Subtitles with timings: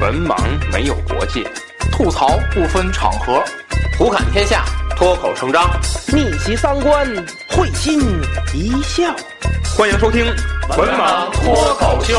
[0.00, 0.34] 文盲
[0.72, 1.44] 没有国界，
[1.92, 3.44] 吐槽不分场合，
[3.98, 4.64] 胡侃天下，
[4.96, 5.78] 脱口成章，
[6.10, 7.06] 逆袭三观，
[7.50, 8.00] 会心
[8.54, 9.14] 一笑。
[9.76, 10.24] 欢迎收听
[10.78, 12.14] 《文盲脱口秀》。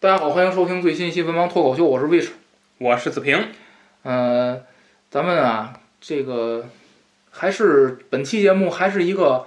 [0.00, 2.30] 大家好，欢迎收听最新一期《文盲脱口秀》，我是 Wish，
[2.78, 3.50] 我是子平。
[4.02, 4.60] 呃，
[5.08, 6.66] 咱们啊，这个
[7.30, 9.46] 还是本期节目还是一个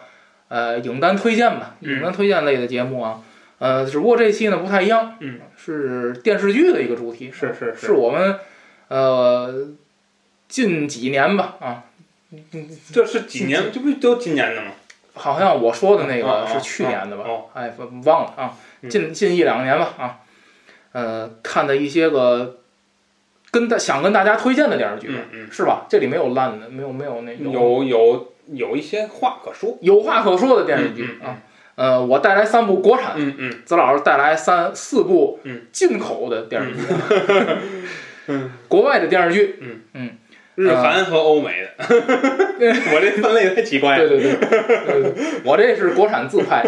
[0.50, 3.21] 呃影单推荐吧，影单推荐类的节目啊。
[3.60, 8.37] 呃，只不过这期呢不太一样，嗯，是电视剧的一个主题，是是是我们
[8.88, 9.68] 呃
[10.47, 11.83] 近几年吧啊，
[12.93, 13.71] 这是几年？
[13.71, 14.71] 这不都今年的吗？
[15.14, 17.24] 好像我说的那个是去年的吧？
[17.27, 17.74] 哦哎，
[18.05, 20.19] 忘了啊，嗯近近一两年吧啊，
[20.93, 22.60] 呃，看的一些个
[23.52, 25.86] 跟大想跟大家推荐的电视剧，嗯嗯，是吧？
[25.89, 29.78] 这里没有烂的，没有没有那有有有一些话可说。
[29.82, 31.38] 有话可说的电视剧啊。
[31.76, 36.81] 呃，我带来三部国产，嗯嗯子老师带来三四部嗯进口的电视剧，
[38.28, 39.56] 嗯， 国外的电视剧。
[39.61, 40.09] 嗯嗯，
[40.59, 44.07] 日韩和欧美的， 我这分类太奇怪了。
[44.09, 45.13] 对对对
[45.45, 46.66] 我这是国产自拍，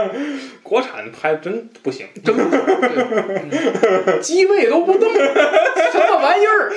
[0.64, 6.72] 国产拍真不行，真不行，机位都不动，什么玩意儿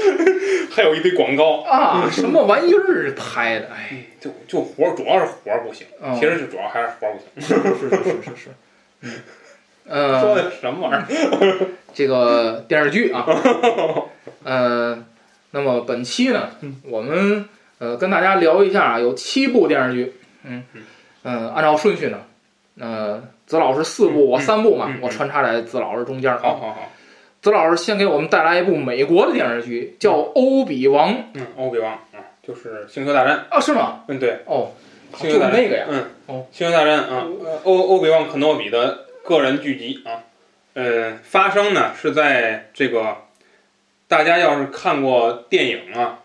[0.69, 1.61] 还有一堆广告。
[1.61, 2.09] 啊？
[2.11, 3.69] 什么玩意儿拍的？
[3.73, 7.29] 哎，就就活儿，主要是活儿不行，哦其实就主要还是活儿不行。
[7.41, 8.49] 是是是是是是，
[9.01, 9.11] 嗯，
[9.87, 11.67] 呃，说的什么玩意儿？
[11.93, 13.25] 这个电视剧啊，
[14.43, 15.03] 呃，
[15.51, 16.49] 那么本期呢，
[16.83, 17.47] 我们
[17.79, 20.63] 呃跟大家聊一下啊，有七部电视剧，嗯。
[21.21, 22.19] 嗯、按照顺序呢，
[22.79, 26.39] 呃，子老师四部，我三部嘛，我穿插在子老师中间啊。
[26.41, 26.91] 好好好，
[27.41, 33.47] 子老师先给我们带来一部美国的电视剧，叫《欧比王》嗯，欧比王啊，就是星球大战。
[33.49, 34.05] 啊，是吗？
[34.07, 34.71] 嗯，对，哦，
[35.11, 35.85] 就星球大战那个呀。
[35.89, 40.23] 嗯，哦，星球大战啊，呃欧欧比王肯诺比的个人剧集啊，
[40.73, 43.17] 呃，发生呢是在这个
[44.09, 46.21] 大家要是看过电影啊，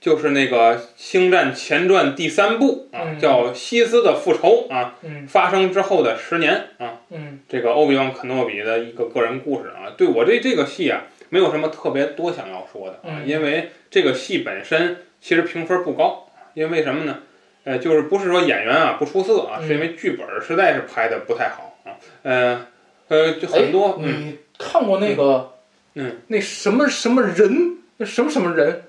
[0.00, 3.18] 就是那个《星战前传》第三部啊，嗯。
[3.18, 5.26] 叫《西斯的复仇》啊，嗯。
[5.28, 7.40] 发生之后的十年啊，嗯。
[7.46, 13.28] 这个欧比旺肯诺比的一个个人故事啊，对我对这个戏啊，没有什么特别多想要说的啊，嗯。
[13.28, 17.18] 因为这个戏本身其实评分不高，因为什么呢？
[17.64, 19.68] 呃，就是不是说演员啊不出色啊，嗯。
[19.68, 22.66] 是因为剧本实在是拍的不太好啊，呃
[23.08, 25.57] 呃，就很多，嗯，你看过那个
[26.00, 28.84] 嗯，那什么什么人，那什么什么人，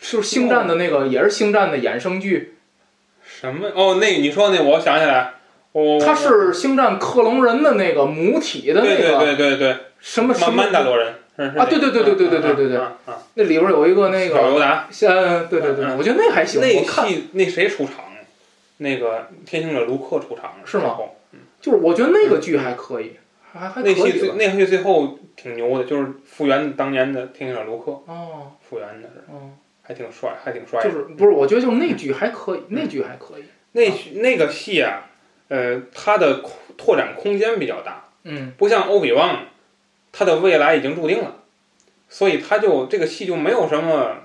[0.00, 0.28] 是不是？
[0.30, 2.54] 星战的那个，也是星战的衍生剧？
[3.22, 3.68] 什么？
[3.74, 5.34] 哦，那你说那我想起来，
[5.72, 11.14] 我他是星战克隆人的那个母体的那对对个对对对，什么什么曼达罗人。
[11.56, 12.68] 啊对对对对对对对对。
[12.68, 12.80] 对
[13.34, 16.60] 那里边有一个那个，小尤达，嗯，对对对，嗯我觉得那还行。
[16.60, 18.06] 那戏那谁出场？
[18.78, 20.96] 那个天行者卢克出场是吗？
[21.60, 23.12] 就是我觉得那个剧还可以，
[23.52, 24.18] 还还可那戏。
[24.18, 29.50] 最那戏最后挺牛的，就是复原当年的天行者卢克，哦复原的是哦，
[29.82, 30.88] 还挺帅，还挺帅的。
[30.88, 31.32] 就是不是？
[31.32, 33.44] 我觉得就是那剧还可以，那剧还可以。
[33.72, 33.90] 那
[34.20, 35.10] 那个戏啊，
[35.48, 39.46] 呃，它的空拓展空间比较大，嗯不像欧比旺，
[40.12, 41.42] 他的未来已经注定了，
[42.08, 44.18] 所以他就这个戏就没有什么，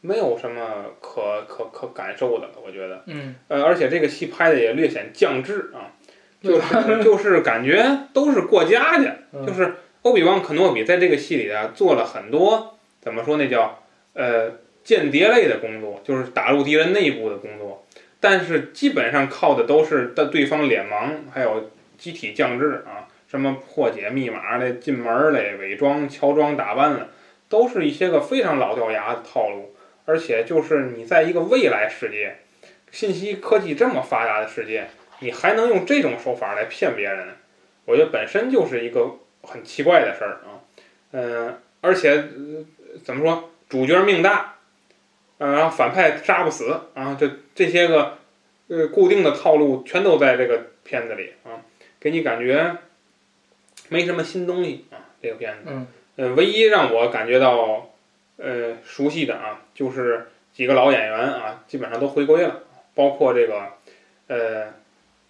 [0.00, 3.04] 没有什么可可可感受的了，我觉得。
[3.06, 5.94] 嗯呃，而且这个戏拍的也略显降智啊，
[6.42, 13.82] 就是就是感觉都是过家家，嗯就是欧比旺肯诺比在这个戏里啊做了很多怎么说那叫
[14.14, 14.50] 呃
[14.82, 17.84] 间谍类的工作，就是打入敌人内部的工作，
[18.18, 27.08] 但是基本上靠的都是的对方脸盲，还有机体降智啊，什么破解密码的、进门嘞、伪装、乔装打扮了，
[27.48, 29.74] 都是一些个非常老掉牙的套路，
[30.06, 32.38] 而且就是你在一个未来世界。
[32.90, 34.88] 信息科技这么发达的世界，
[35.20, 37.28] 你还能用这种手法来骗别人，
[37.84, 40.60] 我觉得本身就是一个很奇怪的事儿啊。
[41.12, 42.64] 嗯、而且、呃
[43.04, 44.56] 怎么说，主角命大，
[45.38, 48.18] 呃，然后反派杀不死啊，这这些个
[48.68, 51.62] 呃固定的套路全都在这个片子里啊，
[51.98, 52.76] 给你感觉
[53.88, 54.98] 没什么新东西啊。
[55.22, 57.90] 这个片子，嗯呃，唯一让我感觉到
[58.38, 62.62] 呃熟悉的啊，就是几个老演员啊，基本上都回归了。
[62.94, 63.68] 包括这个，
[64.26, 64.74] 呃，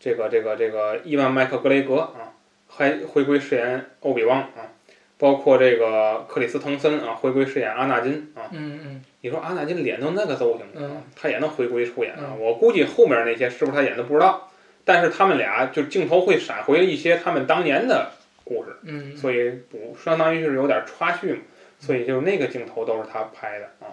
[0.00, 2.32] 这个这个这个伊万麦克格雷格啊，
[2.70, 4.72] 还回归饰演欧比旺啊，
[5.18, 8.48] 包括这个克里斯滕森啊，回归饰演阿纳金啊。
[8.52, 12.32] 嗯嗯你说阿纳金脸都那个造型了啊，他也能回归出演啊？
[12.32, 14.48] 嗯我估计后面那些是不是他演的不知道，
[14.84, 18.12] 但是他们俩就镜头会闪回一些他们当年的
[18.44, 21.40] 故事，嗯，所以不相当于是有点插叙嘛，
[21.78, 23.92] 所以就那个镜头都是他拍的啊，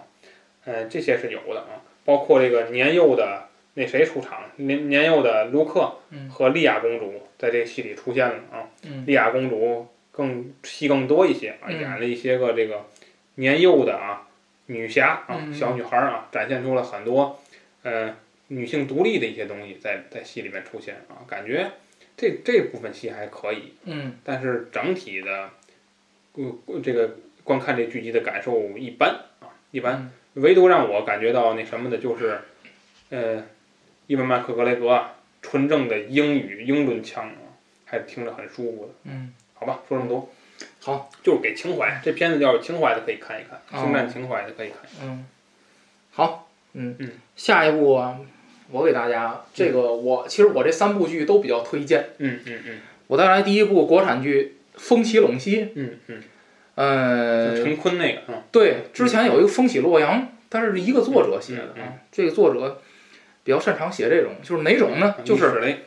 [0.64, 8.68] 嗯，这些是有的啊，包括这个年幼的那谁出场，年年幼的卢克嗯和莉亚公主在这戏里出现了啊。
[8.82, 12.84] 嗯莉亚公主更戏更多一些啊，嗯演了一些个这个
[13.36, 14.26] 年幼的啊
[14.66, 17.40] 女侠啊嗯小女孩儿啊，展现出了很多
[17.82, 18.14] 呃
[18.48, 21.70] 女性独立的一些东西在在戏里面出现啊，感觉
[22.16, 25.50] 这这部分戏还可以，嗯但是整体的
[26.34, 29.10] 呃这个观看这剧集的感受一般
[29.40, 29.94] 啊，一般。
[29.94, 32.38] 嗯唯独让我感觉到那什么的，就是，
[33.08, 33.42] 呃，
[34.06, 38.90] 伊文麦克格雷格啊，纯正的英语英伦腔啊，还听着很舒服的。
[39.04, 40.30] 嗯，好吧，说这么多，
[40.80, 42.00] 好，就是给情怀。
[42.04, 43.84] 这片子要有情怀的可以看一看，哦。
[43.84, 44.78] 星战情怀的可以看。
[45.02, 45.26] 嗯，
[46.10, 46.96] 好，嗯。
[46.98, 48.18] 嗯，下一部啊，
[48.70, 52.10] 我给大家这个我其实我这三部剧都比较推荐。
[52.18, 52.78] 嗯嗯嗯。
[53.06, 56.22] 我带来第一部国产剧《风起陇西》，嗯嗯，
[56.74, 61.82] 呃，陈坤那个嗯，对，之前有一个《风起洛阳》，它是一个作者写的嗯嗯。
[61.84, 61.92] 啊。
[62.12, 62.82] 这个作者
[63.48, 65.14] 比较擅长写这种，就是哪种呢？
[65.24, 65.78] 就是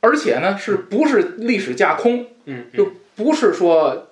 [0.00, 2.20] 而且呢，是不是历史架空？
[2.44, 4.10] 嗯嗯就不是说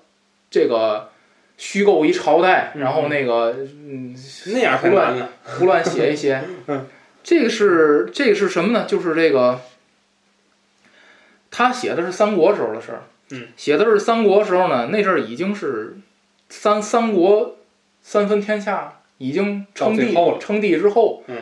[0.50, 1.10] 这个
[1.56, 4.16] 虚构一朝代，嗯然后那个嗯
[4.46, 5.30] 那样太难了。
[5.44, 6.86] 胡乱写一写 嗯。
[7.22, 8.84] 这个是这个是什么呢？
[8.88, 9.60] 就是这个，
[11.52, 13.02] 他写的是三国时候的事儿。
[13.30, 15.98] 嗯，写的是三国时候呢，那阵儿已经是
[16.48, 17.58] 三三国
[18.02, 21.36] 三分天下，已经称帝称帝之后，嗯，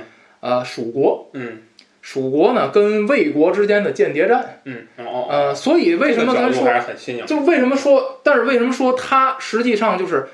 [0.46, 1.58] 呃，蜀国嗯
[2.02, 7.26] 蜀国呢跟魏国之间的间谍战，嗯哦哦，呃，所以为什么咱说这个角度还是很新颖？
[7.26, 10.28] 就是为什么说，但是为什么说它实际上就是，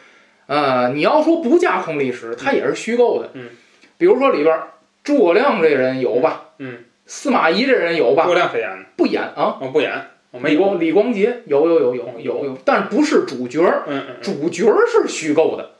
[0.48, 3.30] 呃，你要说不架空历史，它也是虚构的。
[3.32, 3.48] 嗯，
[3.96, 4.68] 比如说里边儿
[5.02, 6.50] 诸葛亮这人有吧？
[6.58, 8.34] 嗯，司马懿这人有吧诸葛？
[8.34, 8.84] 亮谁演的？
[8.96, 9.56] 不演啊。
[9.60, 9.90] 我不演。
[10.44, 15.70] 李光李光洁有有有有哦有有，但不是主角儿，嗯主角儿是虚构的，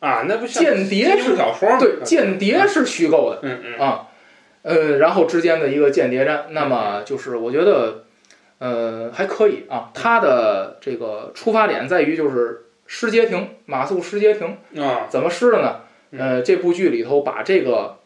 [0.00, 1.78] 啊，那不像间谍是，小说吗？
[1.78, 4.08] 对，间谍是虚构的嗯嗯啊。
[4.62, 8.04] 呃，然后之间的一个间谍战，那么就是我觉得，
[8.58, 9.90] 呃，还可以啊。
[9.94, 14.58] 它的这个出发点在于就是失街亭，马谡失街亭。
[14.82, 15.80] 啊，怎么失的呢？
[16.12, 17.98] 嗯呃，这部剧里头把这个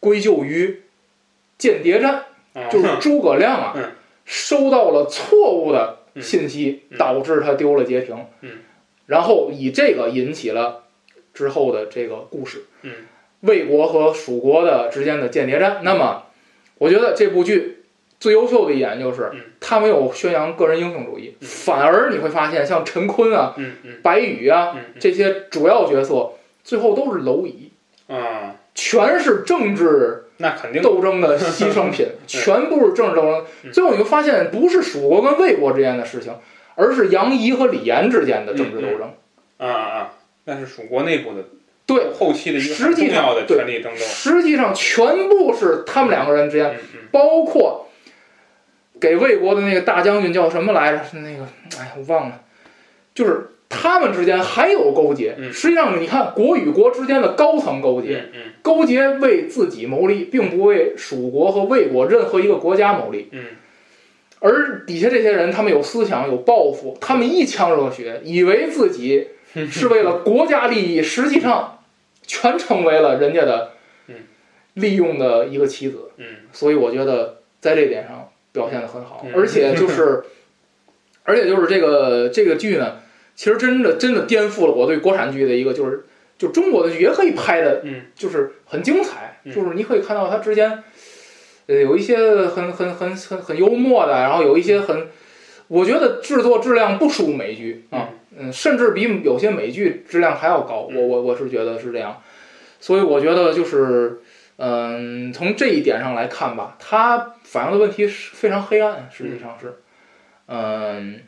[0.00, 0.82] 归咎于
[1.56, 3.92] 间谍战，啊就是诸葛亮啊 嗯，
[4.24, 8.26] 收到了错误的信息，导致他丢了街亭。
[8.40, 8.50] 嗯，
[9.06, 10.81] 然后以这个引起了
[11.34, 12.64] 之后的这个故事。
[12.82, 12.92] 嗯，
[13.40, 15.80] 魏国和蜀国的之间的间谍战。
[15.82, 16.24] 那么，
[16.78, 17.84] 我觉得这部剧
[18.20, 21.46] 最优秀的一点就是嗯，他没有宣扬个人英雄主义，嗯。
[21.46, 23.54] 反而你会发现像陈坤啊、
[24.02, 26.32] 白宇啊嗯这些主要角色，
[26.62, 27.70] 最后都是蝼蚁。
[28.08, 30.82] 嗯啊，全是政治那肯定。
[30.82, 33.44] 斗争的牺牲品，全部是政治斗争。
[33.64, 33.72] 嗯。
[33.72, 36.34] 最后你会发现，不是蜀国跟魏国之间的事情，
[36.74, 39.14] 而是杨仪和李严之间的政治斗争。
[39.58, 40.14] 啊啊啊，
[40.44, 41.44] 那是蜀国内部的
[41.86, 43.98] 对，后期的一个实际上很重要的权力争斗。
[43.98, 46.76] 实际上全部是他们两个人之间，
[47.10, 47.88] 包括
[49.00, 51.04] 给魏国的那个大将军叫什么来着？
[51.04, 51.46] 是那个，
[51.78, 52.42] 哎呀，我忘了，
[53.14, 53.48] 就是。
[53.74, 58.22] 他们之间还有勾结，嗯实际上你看国与国之间的高层勾结，
[58.60, 63.30] 勾结为自己谋利，并不为蜀国和魏国任何一个国家谋利。
[63.32, 63.44] 嗯
[64.40, 69.28] 而底下这些人，他们有思想、有抱负，他们一腔热血，以为自己
[69.70, 71.78] 是为了国家利益，实际上
[72.26, 73.72] 全成为了人家的
[74.08, 74.14] 嗯
[74.74, 76.10] 利用的一个棋子。
[76.16, 76.26] 嗯。
[76.52, 79.32] 所以我觉得在这点上表现得很好，嗯。
[79.34, 80.22] 而且就 是，
[81.24, 83.00] 而且就是这个这个剧呢，
[83.34, 86.04] 其实真的真的颠覆了我对国产剧的一个就是，
[86.38, 89.54] 就中国的剧也可以拍的，嗯就是很精彩，嗯。
[89.54, 90.82] 就是你可以看到它之间，
[91.66, 92.16] 呃，有一些
[92.46, 95.08] 很很很很很幽默的，然后有一些很，
[95.68, 102.22] 我觉得制作质量不输美剧啊，嗯，甚至比有些美剧质量还要高，嗯我我我是觉得是这样，
[102.80, 104.20] 所以我觉得就是。
[104.58, 109.80] 嗯，从这一点上来看吧，它反映的问题是非常黑暗，实际上是，
[110.46, 111.20] 嗯，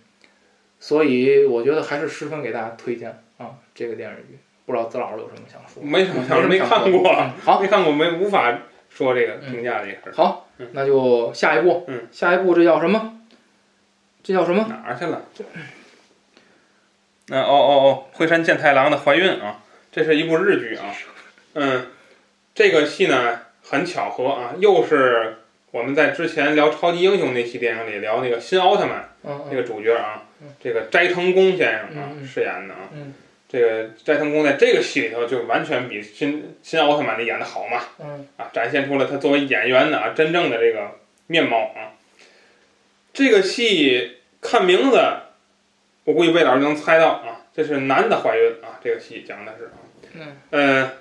[0.79, 4.39] 所以我觉得还是十分给大家推荐啊这个电视剧。
[4.67, 5.83] 不知道子老师有什么想说？
[5.83, 8.57] 没什么想，没没看过，嗯好，没看过，没无法
[8.89, 10.13] 说这个评价这个事儿。
[10.13, 13.19] 好嗯，那就下一步，嗯，下一步这叫什么？
[14.23, 14.67] 这叫什么？
[14.69, 15.23] 哪儿去了？
[17.29, 20.95] 那、哦哦哦，惠山健太郎的怀孕啊，这是一部日剧啊。
[21.55, 21.87] 嗯，
[22.55, 25.37] 这个戏呢很巧合啊，又是
[25.71, 32.91] 我们在之前聊超级英雄那期电影里聊那个新奥特曼嗯那个主角啊嗯，这个斋藤工先生啊饰演的啊。
[32.93, 33.15] 嗯
[33.47, 40.91] 这个斋藤工在这个戏里头就完全比新新奥特曼里演的好嘛嗯啊，展现出了他作为演员的啊真正的这个
[41.29, 41.95] 面貌啊。
[43.13, 45.01] 这个戏看名字，
[46.05, 48.79] 我估计魏老师能猜到啊，这是男的怀孕啊。
[48.83, 49.79] 这个戏讲的是啊，
[50.13, 50.93] 嗯呃，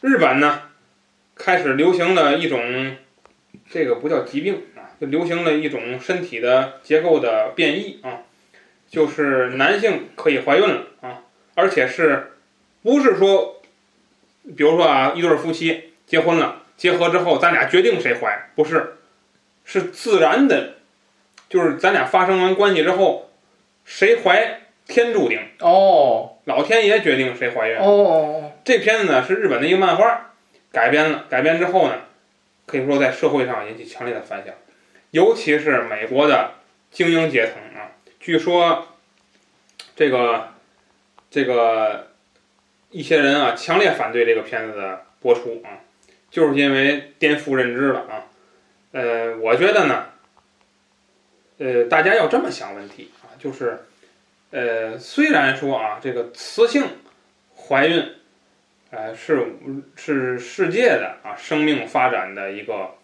[0.00, 0.62] 日本呢
[1.36, 2.96] 开始流行了一种
[3.70, 8.22] 这个不叫疾病啊，就流行了一种身体的结构的变异啊，
[8.88, 11.22] 就是男性可以怀孕了啊，
[11.54, 12.32] 而且是
[12.82, 13.62] 不是说，
[14.56, 18.96] 比如说啊，一对夫妻结婚了，结合之后咱俩决定谁怀，不是，
[19.64, 20.74] 是自然的，
[21.48, 23.27] 就是咱俩发生完关系之后，
[23.88, 26.36] 谁怀天注定，哦。
[26.44, 27.76] 老天爷决定谁怀孕。
[27.78, 30.34] 哦哦，这片子呢是日本的一个漫画
[30.70, 32.02] 改编了，改编之后呢，
[32.66, 34.54] 可以说在社会上引起强烈的反响，
[35.10, 36.52] 尤其是美国的
[36.90, 38.88] 精英阶层啊，据说
[39.96, 40.48] 这个
[41.30, 42.08] 这个
[42.90, 45.80] 一些人啊强烈反对这个片子的播出啊，
[46.30, 48.24] 就是因为颠覆认知了啊。
[48.92, 50.06] 呃，我觉得呢，
[51.58, 53.78] 呃，大家要这么想问题啊，就是
[54.50, 56.84] 呃，虽然说啊，这个雌性
[57.56, 58.14] 怀孕。
[58.90, 59.52] 呃，是
[59.96, 62.94] 是世界的啊，生命发展的一个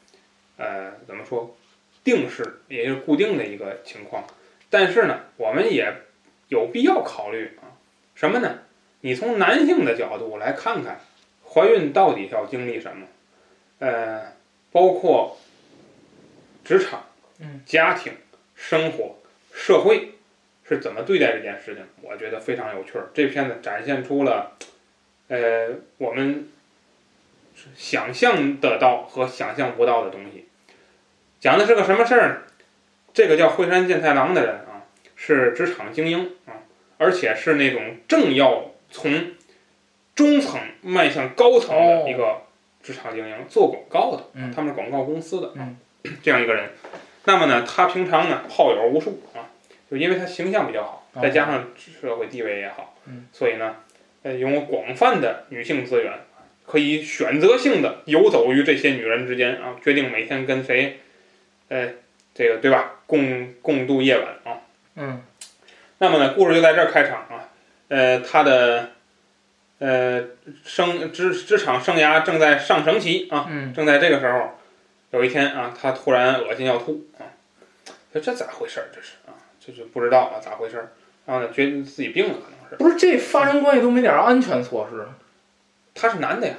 [0.57, 1.55] 呃，怎么说，
[2.03, 4.25] 定式，也就是固定的一个情况。
[4.71, 5.95] 但是呢，我们也
[6.49, 7.77] 有必要考虑啊，
[8.15, 8.61] 什么呢？
[9.03, 11.01] 你从男性的角度来看看，
[11.47, 13.07] 怀孕到底要经历什么？
[13.81, 14.33] 呃，
[14.73, 15.39] 包括
[16.65, 17.05] 职场、
[17.41, 18.15] 嗯、家庭、
[18.55, 19.19] 生活、
[19.53, 20.14] 社会
[20.69, 21.85] 是怎么对待这件事情？
[22.03, 23.09] 我觉得非常有趣儿。
[23.15, 24.57] 这片子展现出了。
[25.27, 26.51] 呃，我们
[27.75, 30.47] 想象得到和想象不到的东西，
[31.41, 32.37] 讲的是个什么事儿呢？
[33.15, 34.85] 这个叫惠山健太郎的人啊，
[35.17, 36.61] 是职场精英啊，
[36.99, 39.33] 而且是那种正要从
[40.15, 42.43] 中层迈向高层的一个
[42.83, 45.79] 职场精英，做广告的，嗯他们是广告公司的，嗯，
[46.23, 46.69] 这样一个人。
[47.25, 49.49] 那么呢，他平常呢炮友无数啊，
[49.91, 53.77] 就因为他形象比较好，再加上社会地位也好，嗯，所以呢。
[54.27, 56.11] 呃，拥有广泛的女性资源，
[56.65, 60.99] 可以选择性的游走于这些女人之间啊，决定每天跟谁，
[61.69, 61.91] 呃，
[62.33, 63.03] 这个对吧？
[63.07, 64.63] 共共度夜晚啊。
[64.95, 65.23] 嗯。
[65.99, 67.51] 那么呢，故事就在这儿开场啊。
[67.89, 68.93] 呃，他的
[69.79, 70.25] 呃
[70.65, 74.59] 生职职场生涯正在上升期啊，嗯正在这个时候，
[75.11, 77.29] 有一天啊，他突然恶心要吐啊，
[78.11, 78.87] 这这咋回事儿？
[78.91, 80.93] 这是啊，这就不知道啊，咋回事儿？
[81.27, 82.77] 然后呢，觉得自己病了，可能是。
[82.77, 85.07] 不是这发生关系都没点安全措施？
[85.95, 86.55] 他是男的呀，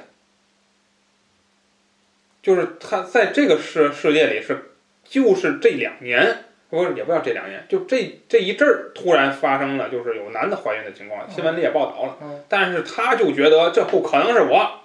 [2.42, 4.72] 就是他在这个世世界里是，
[5.04, 12.16] 就是这两年，不是也不叫这两年，就这这一阵儿突然发生了，就是有男的怀孕的情况，新闻里也报道了。
[12.22, 14.80] 嗯但是他就觉得这不可能是我，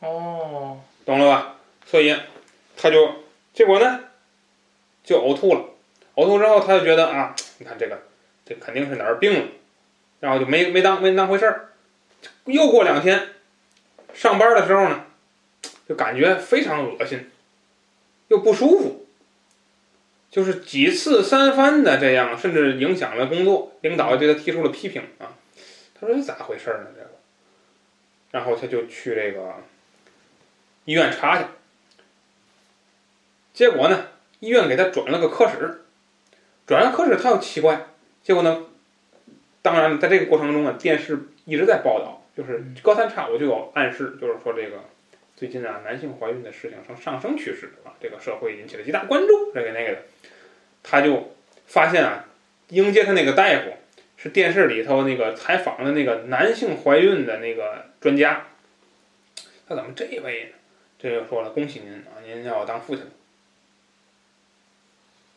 [0.00, 1.56] 哦，懂了吧？
[1.86, 2.16] 所以
[2.76, 3.14] 他就
[3.52, 4.00] 结果呢，
[5.04, 5.64] 就呕吐了。
[6.16, 8.02] 呕吐之后，他就觉得啊，你看这个，
[8.44, 9.48] 这肯定是哪儿病了，
[10.20, 11.70] 然后就没没当没当回事儿。
[12.44, 13.28] 又过两天，
[14.12, 15.04] 上班的时候呢，
[15.88, 17.30] 就感觉非常恶心，
[18.28, 19.06] 又不舒服，
[20.30, 25.36] 就是几次三番的这样，甚至影响了工作，领导对他提出了批评啊。
[25.94, 26.86] 他说这咋回事呢？
[26.96, 27.10] 这个，
[28.32, 29.54] 然后他就去这个
[30.86, 31.44] 医院查去，
[33.52, 34.08] 结果呢，
[34.40, 35.79] 医院给他转了个科室，
[36.70, 37.88] 转了科室他又奇怪，
[38.22, 38.66] 结果呢，
[39.60, 44.84] 当然在这个过程中呢，电视一直在报道，就是隔三差五就有暗示，就是说这个
[45.34, 50.02] 最近啊男性怀孕的事情呈上升趋势啊，这个社会引起了极大关注，这个那个的，
[50.84, 51.34] 他就
[51.66, 52.26] 发现啊，
[52.68, 53.72] 迎接他那个大夫
[54.16, 58.46] 是电视里头那个采访的那个男性怀孕的那个专家，
[59.66, 60.50] 他怎么这位呢？
[61.00, 63.10] 这就说了，恭喜您啊，您要当父亲了。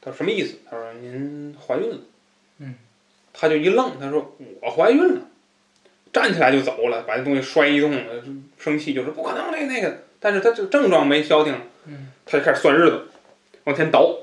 [0.03, 0.57] 他说什么意思？
[0.69, 1.97] 他说您怀孕了。
[2.59, 2.75] 嗯。
[3.31, 5.21] 他就一愣，他说我怀孕了，
[6.11, 7.91] 站起来就走了，把那东西摔一通，
[8.59, 10.03] 生气就说不可能，那个那个。
[10.19, 11.53] 但是他这个症状没消停，
[11.85, 13.07] 嗯，他就开始算日子，
[13.63, 14.17] 往前倒，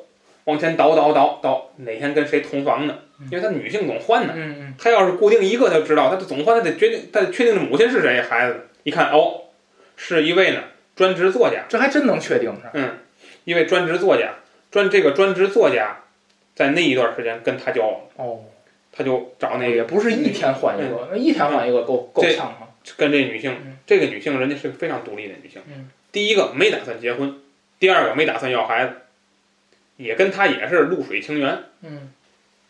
[0.45, 2.99] 往前倒倒倒倒，哪天跟谁同房呢？
[3.31, 9.43] 因为他女性总换呢，嗯嗯他要是固定一个，他就知道，他总换，他得决定，他得确定这母亲是谁，孩子一看哦，
[9.97, 10.63] 是一位呢
[10.97, 12.61] 专职作家，这还真能确定是。
[12.73, 12.99] 嗯，
[13.45, 14.37] 一位专职作家，
[14.71, 16.05] 专这个专职作家，
[16.55, 18.45] 在那一段时间跟他交往，哦，
[18.93, 22.69] 他就找那个也不是一天换一个，那一天换一个够够呛哈。
[22.97, 27.41] 跟这女性嗯，这个女性人家是个非常独立的女性，嗯第一个没打算结婚，
[27.79, 28.95] 第二个没打算要孩子，
[29.99, 32.11] 也跟他也是露水情缘，嗯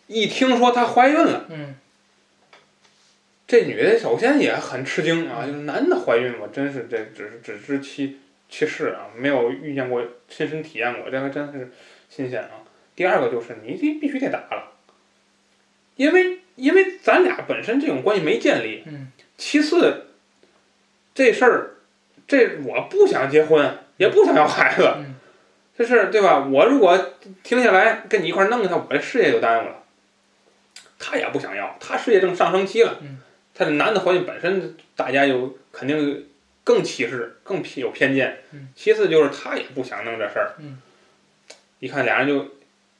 [0.09, 1.47] 一听说她怀孕了。
[1.49, 1.77] 嗯
[3.47, 8.19] 这女的首先也很吃惊啊，就是男的怀孕，我真是这只是只知其
[8.51, 11.73] 其事啊，没有遇见过，亲身体验过，这还真是
[12.09, 12.51] 新鲜啊。
[12.97, 14.73] 第二个就是你这必须得打了，
[15.97, 18.83] 因为因为咱俩本身这种关系没建立。
[18.87, 20.09] 嗯其次，
[21.15, 21.71] 这事儿，
[22.29, 25.15] 这我不想结婚，也不想要孩子，嗯
[25.79, 26.47] 这是对吧？
[26.47, 29.83] 我如果停下来跟你一块儿弄他，我这事业就耽误了。
[30.99, 33.19] 他也不想要，他事业正上升期了，嗯
[33.55, 36.29] 他这男的环境本身大家就肯定
[36.71, 38.39] 更歧视、更偏有偏见。
[38.53, 40.55] 嗯其次就是他也不想弄这事儿。
[40.61, 40.81] 嗯
[41.81, 42.47] 一看俩人就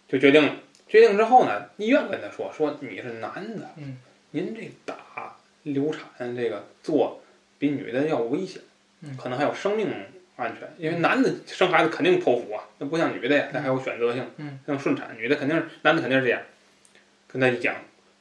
[0.09, 0.57] 就决定了，
[0.89, 3.99] 决定之后呢，医院跟他说说你是男的，嗯
[4.33, 7.23] 您这打流产这个做
[7.61, 8.61] 比女的要危险，
[9.03, 9.89] 嗯可能还有生命
[10.35, 16.43] 安全，因为男的生孩子肯定剖腹啊，那不像女的呀，那还有选择性，嗯像顺产，女的肯定是男的肯定是这样，
[17.29, 17.77] 跟他一讲，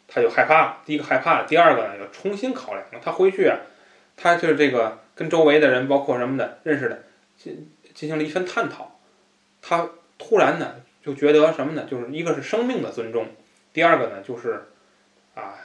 [0.07, 3.57] 他就害怕了，第一个害怕了，第二个呢又重新考量了，他回去啊，
[4.21, 7.03] 他就是这个跟周围的人，包括什么的认识的，
[7.37, 8.99] 进进行了一番探讨，
[9.61, 11.87] 他突然呢就觉得什么呢？
[11.89, 13.27] 就是一个是生命的尊重，
[13.71, 14.65] 第二个呢就是
[15.35, 15.55] 啊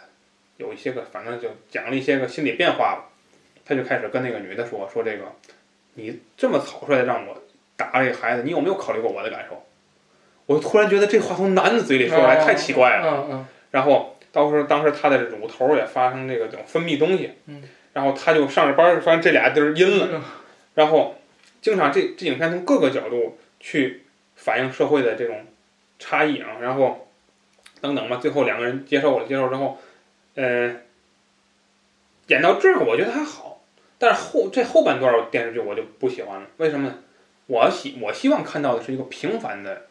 [0.56, 3.10] 有一些个反正就讲了一些个心理变化吧，
[3.64, 5.24] 他就开始跟那个女的说说这个，
[5.94, 7.42] 你这么草率的让我
[7.76, 9.64] 打这个孩子，你有没有考虑过我的感受？
[10.46, 13.08] 我突然觉得这话从男的嘴里说出来太奇怪了。
[13.08, 17.60] 嗯嗯然后到时候当时他的乳头也发生这个这种分泌东西，嗯
[17.94, 20.22] 然后他就上着班儿，发现这俩地儿阴了，嗯
[20.74, 21.16] 然后
[21.62, 24.02] 经常这这影片从各个角度去
[24.36, 25.46] 反映社会的这种
[25.98, 27.08] 差异啊，然后
[27.80, 29.78] 等等吧，最后两个人接受了，接受之后，
[30.34, 30.76] 呃，
[32.26, 33.62] 演到这儿我觉得还好，
[33.98, 36.98] 但是后这后半段电视剧我就不喜欢了，为什么呢？
[37.46, 39.86] 我希我希望看到的是一个平凡的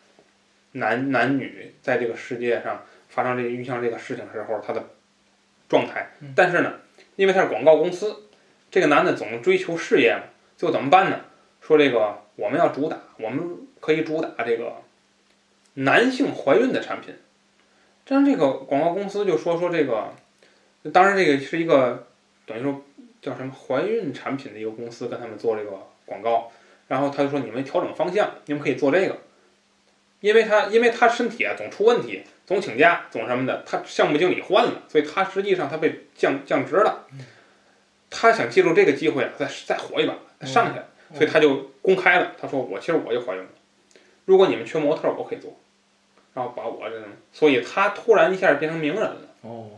[0.72, 4.84] 男男女在这个世界上发生这遇上这个事情时候他的
[5.70, 6.74] 状态嗯，但是呢，
[7.16, 8.24] 因为他是广告公司，
[8.72, 10.24] 这个男的总追求事业嘛，
[10.58, 11.20] 就怎么办呢？
[11.62, 14.78] 说这个我们要主打，我们可以主打这个
[15.76, 17.16] 男性怀孕的产品。
[18.06, 20.14] 这样这个广告公司就说说这个，
[20.92, 22.08] 当然这个是一个
[22.46, 22.82] 等于说
[23.22, 25.72] 叫什么怀孕产品的一个公司跟他们做这个
[26.06, 26.52] 广告，
[26.90, 29.18] 然后他就说你们调整方向，你们可以做这个，
[30.20, 37.08] 因为他因为他身体啊总出问题，总请假，总什么的，他项目经理换了，所以他实际上他被降降职了。
[38.10, 40.80] 他想借助这个机会啊，再再火一把，再上去，
[41.18, 43.50] 所以他就公开了，他说我其实我就怀孕了，
[44.26, 45.58] 如果你们缺模特儿，我可以做，
[46.34, 49.18] 然后把我这种，所以他突然一下变成名人了。
[49.42, 49.70] 哦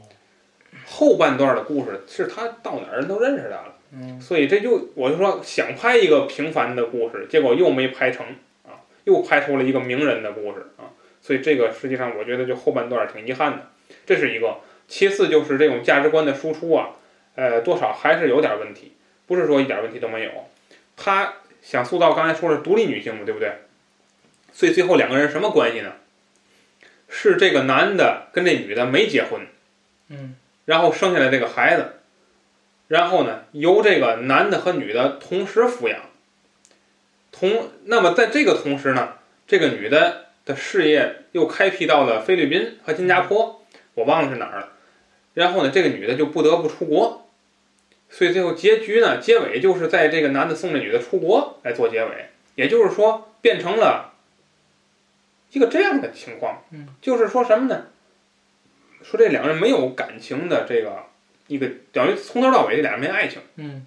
[0.86, 8.25] 后半段的故事是他到哪儿人都认识他了，嗯所以这就我就说想拍一个平凡的故事，结果又没拍成
[8.63, 10.91] 啊，又拍出了一个名人的故事啊，
[11.26, 13.72] 所以这个实际上我觉得就后半段挺遗憾的，
[14.06, 14.58] 这是一个。
[14.88, 16.90] 其次就是这种价值观的输出啊，
[17.34, 18.94] 呃，多少还是有点问题，
[19.26, 20.30] 不是说一点问题都没有。
[20.96, 21.34] 他
[21.64, 23.52] 想塑造刚才说的独立女性嘛，对不对？
[24.54, 25.94] 所以最后两个人什么关系呢？
[27.10, 29.48] 是这个男的跟这女的没结婚，
[30.10, 30.36] 嗯
[30.66, 31.94] 然后生下来这个孩子，
[32.88, 36.02] 然后呢，由这个男的和女的同时抚养。
[37.32, 39.14] 同那么在这个同时呢，
[39.48, 44.69] 这个女的的事业又开辟到了菲律宾和新加坡，我忘了是哪儿了。
[45.34, 47.27] 然后呢，这个女的就不得不出国，
[48.10, 54.13] 所以最后结局呢，结尾就是在这个男的送这女的出国来做结尾，也就是说变成了
[55.51, 56.63] 一个这样的情况。
[56.71, 57.88] 嗯，就是说什么呢？
[59.03, 61.03] 说这两个人没有感情的这个
[61.47, 63.86] 一个，等于从头到尾这俩人没爱情，嗯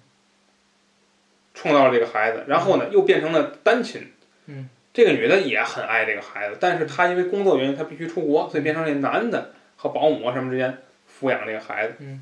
[1.53, 4.13] 创造了这个孩子，然后呢又变成了单亲。
[4.45, 4.69] 嗯，
[4.99, 11.93] 这个女的也很爱这个孩子，但是她因为工作原因，她必须出国，所以变成这男的和保姆啊什么之间抚养这个孩子。
[11.99, 12.21] 嗯，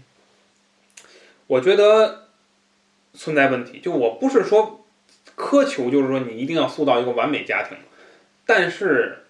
[1.47, 2.27] 我觉得
[3.15, 4.85] 存在问题，就我不是说
[5.35, 7.75] 苛求，就是说你一定要塑造一个完美家庭，
[8.45, 9.23] 但是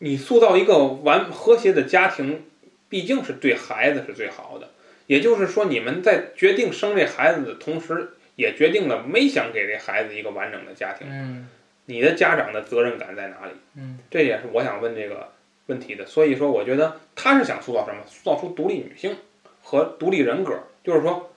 [0.00, 2.44] 你塑造一个完和谐的家庭，
[2.90, 4.68] 毕竟是对孩子是最好的。
[5.06, 11.06] 也就是说，你们在决定生这孩子的同时，也决定了没想给这孩子一个完整的家庭。
[11.10, 11.48] 嗯
[11.86, 13.52] 你的家长的责任感在哪里？
[13.76, 15.32] 嗯这也是我想问这个
[15.66, 16.06] 问题的。
[16.06, 18.02] 所以说，我觉得他是想塑造什么？
[18.06, 19.16] 塑造出独立女性
[19.62, 21.30] 和独立人格，就是说，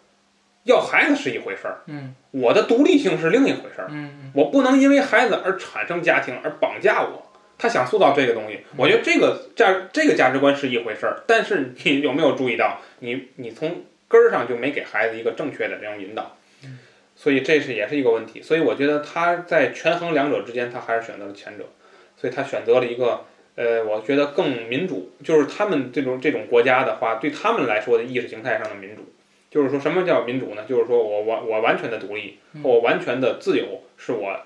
[0.63, 3.88] 要孩子是一回事儿，嗯我的独立性是另一回事儿。
[3.89, 7.23] 嗯我不能因为孩子而产生家庭而绑架我。
[7.60, 16.38] 他想塑造这个东西，我觉得这个价这个价值观是一回事儿，但是你有没有注意到，你你从根儿上就没给孩子一个正确的这种引导，
[17.17, 18.41] 所以这是也是一个问题。
[18.41, 21.65] 所以我觉得他在权衡两者之间，他还是选择了前者，
[22.15, 23.25] 所以他选择了一个
[23.56, 29.01] 呃，我觉得更民主，就是他们这种这种国家的话，对他们来说的意识形态上的民主，
[29.51, 30.63] 就是说什么叫民主呢？
[30.69, 34.39] 就是说我我我完全的独立，我完全的自由是我。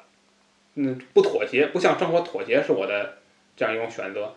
[0.75, 3.15] 嗯，不妥协，不向生活妥协是我的
[3.57, 4.33] 这样一种选择。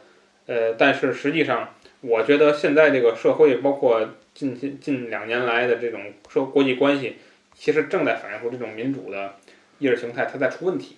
[0.47, 7.18] 呃，但是实际上，我觉得现在这个社会，包括近近近两年来的这种社国际关系，
[7.55, 9.37] 其实正在反映出这种民主的
[9.79, 10.97] 意识形态它在出问题。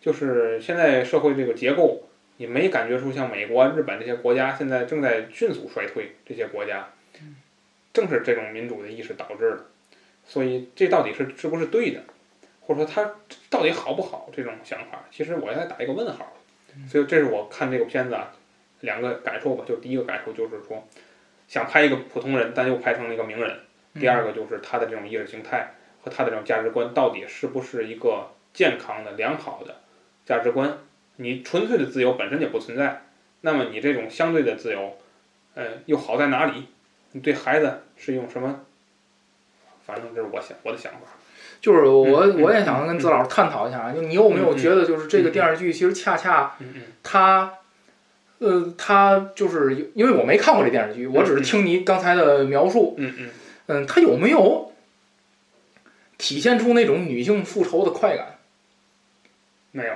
[0.00, 6.90] 就是现在社会这个结构，你没感觉出像美国、日本这些国家现在正在迅速衰退，这些国家，
[7.92, 9.64] 正是这种民主的意识导致的。
[10.24, 12.02] 所以这到底是是不是对的，
[12.60, 13.14] 或者说它
[13.50, 14.30] 到底好不好？
[14.32, 16.32] 这种想法，其实我还打一个问号。
[16.88, 18.32] 所以这是我看这个片子啊，
[18.80, 19.64] 两个感受吧。
[19.66, 20.86] 就第一个感受就是说，
[21.48, 23.58] 想拍一个普通人，但又拍成了一个名人。
[23.98, 25.72] 第二个就是他的这种意识形态
[26.06, 29.74] 和他的这种价值观到底是不是一个健康的、良好的
[30.24, 30.78] 价值观？
[31.16, 33.02] 你纯粹的自由本身就不存在，
[33.40, 34.96] 那么你这种相对的自由，
[35.54, 36.68] 呃，又好在哪里？
[37.10, 38.60] 你对孩子是用什么？
[39.84, 40.98] 反正这是我想我的想法。
[41.60, 47.54] 就是我我也想跟子老师探讨一下，就你有没有觉得，就是这个电视剧其实恰恰嗯嗯它，
[48.38, 53.30] 呃，它就是因为我没看过这电视剧，我只是听你刚才的描述，嗯嗯
[53.68, 54.70] 嗯，它有没有
[56.18, 58.38] 体现出那种女性复仇的快感？
[59.72, 59.92] 没有。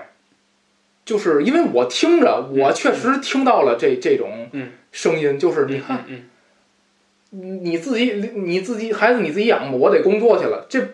[1.04, 10.88] 就是因为我听着，我确实听到了这这种嗯声音，就是你嗯看嗯你自己你自己孩子你自己养吧，我得工作去了，这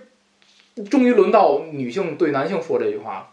[0.84, 3.26] 终于轮到女性对男性说这句话了。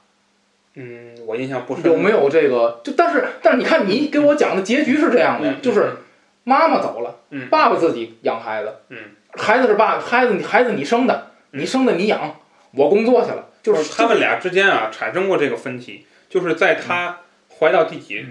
[0.75, 1.85] 嗯，我印象不深。
[1.85, 2.81] 有没有这个？
[2.83, 5.97] 就但是但是你看你给我讲的结局是这样的，嗯就是
[6.43, 8.97] 妈妈走了，嗯爸爸自己养孩子，嗯
[9.35, 11.22] 孩子是爸孩子你孩子你生的，
[11.55, 12.39] 你生的你养，
[12.71, 17.21] 我工作去了，就是他们俩之间啊产生过这个分歧，就是在她
[17.59, 18.25] 怀到第几、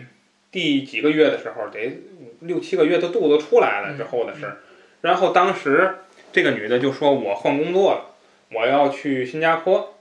[0.50, 2.00] 第几个月的时候，得
[2.40, 4.58] 六七个月，她肚子出来了之后的事儿。
[5.02, 5.98] 然后当时
[6.32, 8.14] 这个女的就说：“我换工作了，
[8.52, 9.96] 我要去新加坡，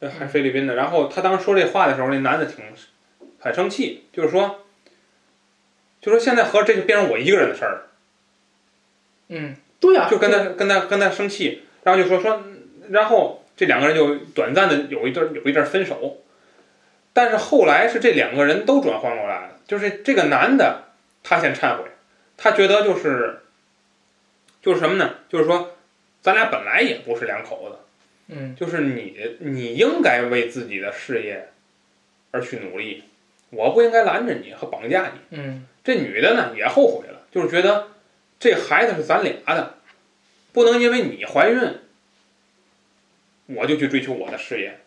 [0.00, 2.64] 呃还菲律宾的。”然后她当时说这话的时候，那男的挺
[3.38, 4.64] 很生气，就是说，
[6.00, 7.82] 就说现在合着这就变成我一个人的事儿了。
[9.28, 12.42] 嗯，对呀、就跟他跟他跟他生气，然后就说说，
[12.90, 16.16] 然后这两个人就短暂的有一段有一阵分手，
[17.12, 20.82] 但是后来是这两个人都转换过来了，就是这个男的
[21.22, 21.84] 他先忏悔，
[22.36, 23.38] 他觉得就是
[24.60, 25.14] 就是什么呢？
[25.28, 25.76] 就是说
[26.20, 31.50] 咱俩本来也不是两口子，嗯就是你你应该为自己的事业
[32.32, 33.04] 而去努力，
[33.50, 35.38] 我不应该拦着你和绑架你。
[35.38, 37.86] 嗯这女的呢也后悔了，就是觉得
[38.40, 39.74] 这孩子是咱俩的，
[40.56, 41.60] 不能因为你怀孕，
[43.44, 44.78] 我就去追求我的事业，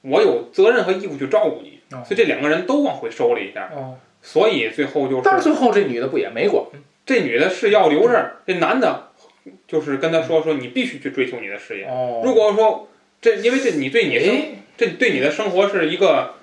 [0.00, 1.80] 我有责任和义务去照顾你。
[1.94, 6.64] 哦所以这两个人都往回收了一下，哦，所以最后就但是是最后这女的不也没管？
[7.04, 9.10] 这女的是要留这儿，这男的
[9.66, 11.84] 就是跟他说说你必须去追求你的事业。
[11.84, 12.88] 哦，如果说
[13.20, 16.36] 这因为这你对你生哎这对你的生活是一个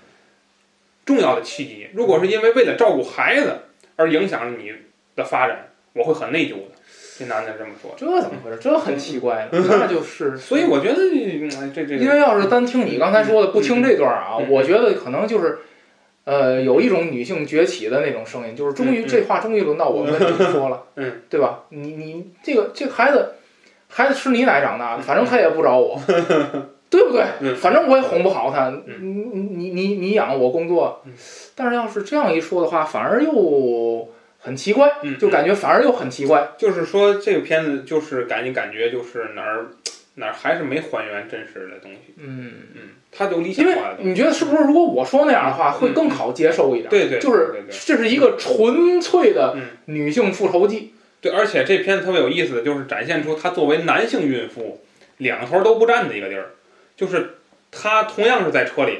[1.07, 1.87] 重要的契机。
[1.93, 3.61] 如果是因为为了照顾孩子
[3.95, 4.71] 而影响了你
[5.15, 6.74] 的发展，我会很内疚的。
[7.17, 8.57] 这男的这么说，这怎么回事？
[8.59, 15.59] 这很奇怪了， 那就是 所以我觉得嗯这这因为要是单听你刚才说的，不听这段啊，我觉得可能就是，
[16.25, 20.13] 呃，有一种女性崛起的那种声音，就是终于这话终于轮到我们
[20.51, 21.63] 说了，嗯， 对吧？
[21.69, 23.35] 你你这个这个孩子，
[23.87, 25.97] 孩子吃你奶长大的，反正他也不找我，
[26.89, 27.23] 对不对？
[27.39, 31.13] 嗯反正我也哄不好他，嗯你你你你你养我工作嗯，
[31.55, 34.09] 但是要是这样一说的话，反而又
[34.45, 36.49] 很奇怪，嗯，就感觉反而又很奇怪。
[36.57, 39.65] 就是说这个片子就是感你感觉就是哪儿
[40.17, 42.81] 哪儿还是没还原真实的东西，嗯，嗯，
[43.11, 44.63] 他就理想因为化的东西，你觉得是不是？
[44.63, 46.89] 如果我说那样的话，会更好接受一点。
[46.89, 50.93] 对对，就是这是一个纯粹的嗯女性复仇记。
[51.19, 54.81] 对，而且这片子特别有意思的就是展现出他作为男性孕妇
[55.17, 56.51] 两头都不占的一个地儿，
[56.95, 57.37] 就是
[57.71, 58.99] 他同样是在车里，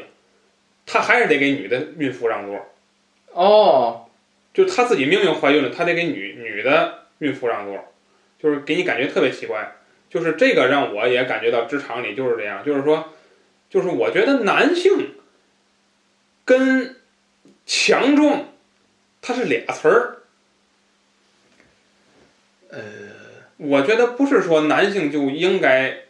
[0.86, 2.66] 他还是得给女的孕妇让座。
[3.32, 4.05] 哦，
[4.56, 7.94] 就她自己明明怀孕了，她得给女女的孕妇让座，
[8.42, 9.76] 就是给你感觉特别奇怪。
[10.10, 13.14] 就是这个让我也感觉到职场里就是这样，就是说，
[13.70, 15.14] 就是我觉得男性
[16.46, 16.96] 跟
[17.66, 18.54] 强壮，
[19.22, 20.20] 它是俩词儿。
[22.70, 22.80] 呃，
[23.58, 26.05] 我觉得不是说男性就应该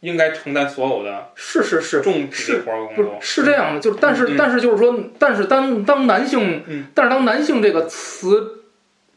[0.00, 3.18] 应该承担所有的是是是，重体力活儿工作。
[3.20, 8.64] 是这样的，就是但是、嗯但是就是说，但是当当男性，嗯但是当男性这个词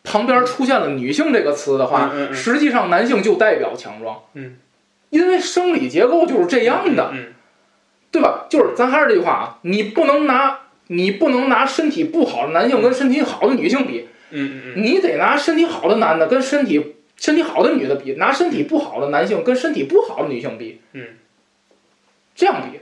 [0.04, 4.20] 旁边出现了女性这个词的话，嗯嗯嗯实际上男性就代表强壮。
[4.34, 4.58] 嗯，
[5.10, 7.34] 因为生理结构就是这样的，嗯
[8.12, 8.46] 对吧？
[8.50, 21.08] 就是咱还是这句话啊，你不能拿你不能拿身体不好的男性跟身体好的女性比，嗯嗯嗯你得拿身体好的男的跟身体身体好的女的比，拿身体不好的男性跟身体不好的女性比，嗯，
[22.36, 22.80] 这样比，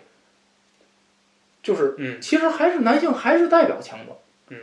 [1.62, 4.18] 就是嗯其实还是男性还是代表强者。
[4.50, 4.58] 嗯。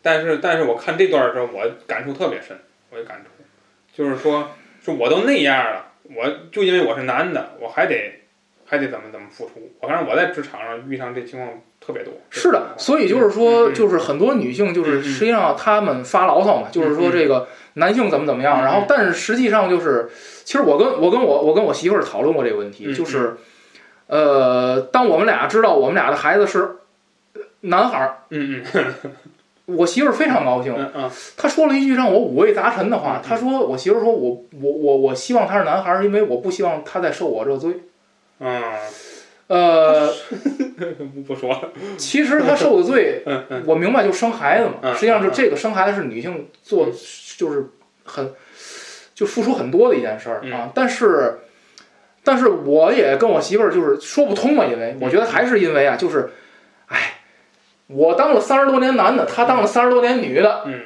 [0.00, 2.56] 但是但是我看这段的时候，我感触特别深，
[2.90, 3.44] 我有感触，
[3.92, 4.50] 就是说，
[4.84, 8.20] 是我都那样了，我就因为我是男的，我还得
[8.64, 9.72] 还得怎么怎么付出。
[9.80, 12.14] 我反正我在职场上遇上这情况特别多。
[12.30, 20.08] 是的，所以就是说，嗯就是很多女性，就是实际上她们发牢骚嘛，就是说这个男性怎么怎么样，嗯然后但是实际上就是，
[20.44, 23.36] 其实我跟我跟我我跟我媳妇儿讨论过这个问题，嗯就是，
[24.06, 26.76] 呃，当我们俩知道我们俩的孩子是
[27.60, 28.94] 男孩儿，嗯嗯。
[29.66, 30.74] 我媳妇儿非常高兴，
[31.36, 37.82] 她说了一句让我五味杂陈的话嗯，她说我媳妇儿说我我我我希望他是男孩儿，因为我不希望他再受我这罪。
[38.40, 38.62] 嗯，
[39.48, 40.10] 呃，
[41.14, 41.68] 不不说了。
[41.98, 43.22] 其实他受的罪，
[43.66, 44.76] 我明白，就生孩子嘛。
[44.80, 46.88] 嗯实际上就这个生孩子是女性做，
[47.38, 47.64] 就是
[48.04, 48.34] 很
[49.14, 50.52] 就付出很多的一件事儿嗯。
[50.52, 50.70] 啊。
[50.74, 51.38] 但是，
[52.24, 56.30] 但是我也跟我媳妇儿就是说不通嘛，因为我觉得还是因为啊，就是，
[56.88, 57.20] 哎，
[57.86, 60.80] 我当了三十多年男的，他当了三十多年女的，嗯。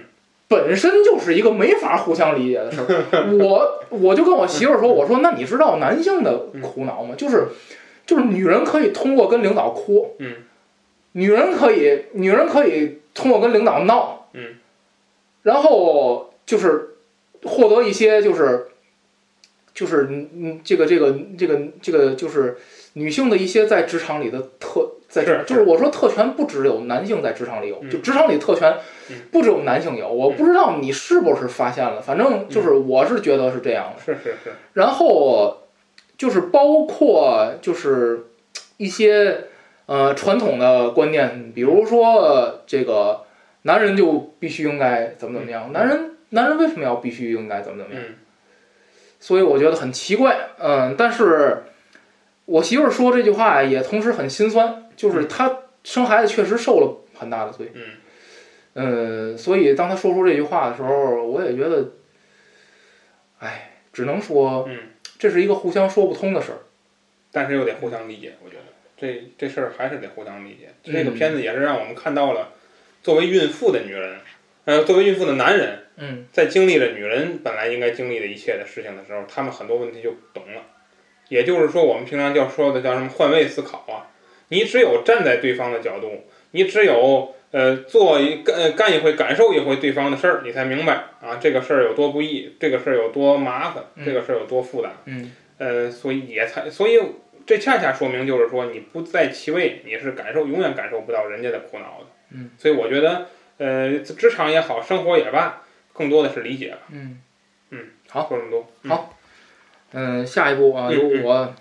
[0.49, 2.87] 本身就是一个没法互相理解的事儿。
[3.41, 7.15] 我我就跟我媳妇儿说，我说那你知道男性的苦恼吗？
[7.17, 7.47] 就是
[8.05, 10.35] 就是女人可以通过跟领导哭，嗯，
[11.13, 14.57] 女人可以女人可以通过跟领导闹，嗯，
[15.43, 16.97] 然后就是
[17.45, 18.67] 获得一些就是
[19.73, 22.59] 就是嗯嗯这个这个这个这个就是
[22.93, 28.77] 女性的一些在职场里的特在是就是我说特权不只有男性在职场里有，嗯就职场里特权
[29.09, 34.03] 嗯不只有男性有，我不知道你是不是发现了，反正就是嗯我是觉得是这样的。
[34.05, 34.53] 是是是。
[34.75, 35.63] 然后
[36.19, 38.27] 就是包括就是
[38.77, 39.45] 一些
[39.87, 43.23] 呃传统的观念，比如说这个
[43.63, 48.05] 男人就必须应该怎么怎么样，男人男人为什么要必须应该怎么怎么样？
[48.05, 48.15] 嗯。
[49.21, 51.63] 所以我觉得很奇怪，嗯，但是
[52.45, 57.83] 我媳妇儿说这句话也同时很心酸，就是她生孩子确实受了很大的罪，嗯。
[58.75, 61.91] 嗯，所以当她说出这句话的时候，我也觉得，
[63.39, 64.79] 哎，只能说嗯，
[65.19, 66.59] 这是一个互相说不通的事儿。
[67.31, 68.63] 但是又得互相理解，我觉得。
[68.97, 70.69] 这这事儿还是得互相理解。
[70.85, 70.93] 嗯。
[70.93, 72.49] 这个片子也是让我们看到了，
[73.03, 74.19] 作为孕妇的女人，
[74.65, 80.63] 呃，作为孕妇的男人，嗯在经历了女人本来应该经历的一切的事情的时候，他们很多问题就懂了。
[81.29, 84.11] 也就是说，我们平常叫说的叫什么换位思考啊？
[84.49, 94.91] 你只有站在对方的角度，你只有呃做一干呃干一回，感受一回对方的事儿，你才明白啊这个事儿有多不易，这个事儿有多麻烦，嗯这个事儿有多复杂。
[95.07, 96.99] 嗯呃，所以也才，所以
[97.47, 102.07] 这恰恰说明就是说，你不在其位，你是感受永远感受不到人家的苦恼的。
[102.33, 103.29] 嗯，所以我觉得，
[103.59, 105.62] 呃，职场也好，生活也罢，
[105.93, 106.79] 更多的是理解吧。
[106.91, 107.21] 嗯。
[108.09, 108.29] 好。
[108.29, 108.91] 说这么多，嗯。
[108.91, 109.15] 好。
[109.93, 111.55] 嗯，下一步啊，嗯由我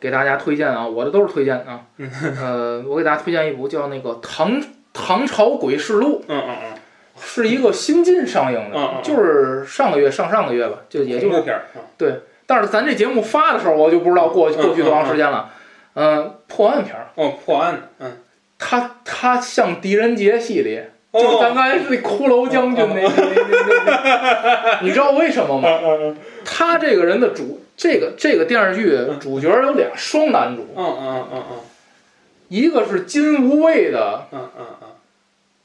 [0.00, 1.86] 给大家推荐啊，我的都是推荐啊。
[1.96, 2.10] 嗯。
[2.40, 6.72] 呃，我给大家推荐一部叫那个《唐唐朝诡事录嗯嗯嗯》，
[7.20, 9.02] 是一个新近上映的，嗯嗯嗯。
[9.02, 11.82] 就是上个月上上个月吧，就也就是恐怖片儿啊，
[12.46, 15.50] 但是咱这节目发的时候，我就不知道过嗯过去多长时间了。
[15.94, 18.18] 嗯，破案片儿，哦，破案的，嗯，
[18.58, 25.68] 它它像狄仁杰系列，就是咱哦，刚才那骷髅将军那那那那那，你知道为什么吗？
[26.44, 31.56] 他这个人的主，这个这个电视剧主角有俩双男主，嗯嗯嗯嗯
[32.48, 34.88] 一个是金无畏的，嗯嗯嗯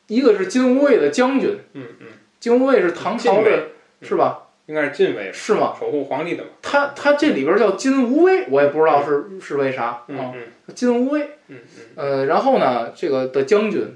[0.07, 1.57] 一个是金无畏的将军。
[1.73, 2.07] 嗯嗯，
[2.39, 3.67] 金无畏是唐朝的，
[4.01, 4.43] 是吧？
[4.67, 5.73] 应该是禁卫，是吗？
[5.79, 6.49] 守护皇帝的吧？
[6.61, 10.33] 他他这里边叫金无畏，我也不知道是是为啥啊。
[10.75, 13.95] 金无畏，嗯嗯呃，然后呢，这个的将军，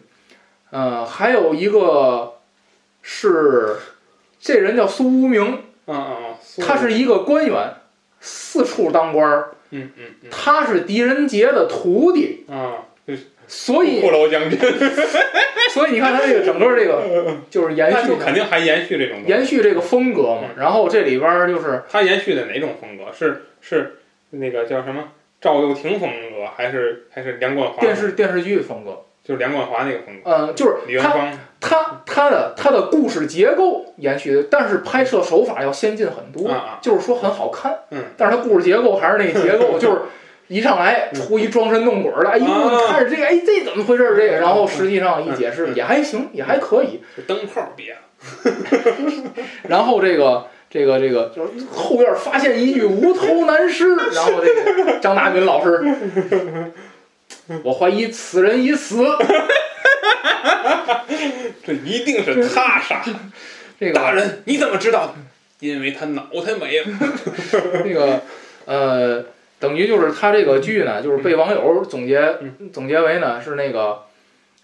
[0.73, 2.39] 呃，还有一个
[3.03, 3.77] 是
[4.39, 6.17] 这人叫苏无名，嗯嗯
[6.57, 7.75] 嗯，他是一个官员，
[8.19, 10.29] 四处当官儿，嗯嗯嗯。
[10.31, 12.85] 他是狄仁杰的徒弟，啊，
[13.47, 14.57] 所以骷髅将军，
[15.69, 19.29] 所以你看他这个整个这个就是延续那就肯定还延续这种东西。
[19.29, 20.49] 延续这个风格嘛。
[20.57, 23.11] 然后这里边儿就是他延续的哪种风格？
[23.13, 23.97] 是是
[24.31, 25.09] 那个叫什么？
[25.39, 27.79] 赵又廷风格，还是还是梁冠华？
[27.81, 30.29] 电视电视剧风格，就是梁冠华那个风格。
[30.29, 37.79] 嗯，就是他李元芳，他他的他的故事结构延续，但是拍摄手法要先进很多，就是说很好看。
[37.91, 40.01] 嗯，但是他故事结构还是那个结构， 就是
[40.49, 44.15] 一上来出一装神弄鬼的，哎呦，啊你看着这个，哎，这怎么回事儿？
[44.17, 47.01] 这个，然后实际上一解释嗯也还行，也还可以。
[47.15, 47.99] 是灯泡别了。
[49.63, 55.83] 然后这个这个这个就是后院发现一具无头男尸，然后这个张大民老师，
[57.63, 59.03] 我怀疑此人已死。
[61.65, 63.03] 这一定是他杀。
[63.79, 65.13] 这个大人，你怎么知道的？
[65.59, 66.85] 因为他脑袋没了。
[67.85, 68.21] 那个
[68.65, 69.25] 呃，
[69.59, 74.03] 等于就是他这个剧呢，就是被网友总结嗯总结为呢是那个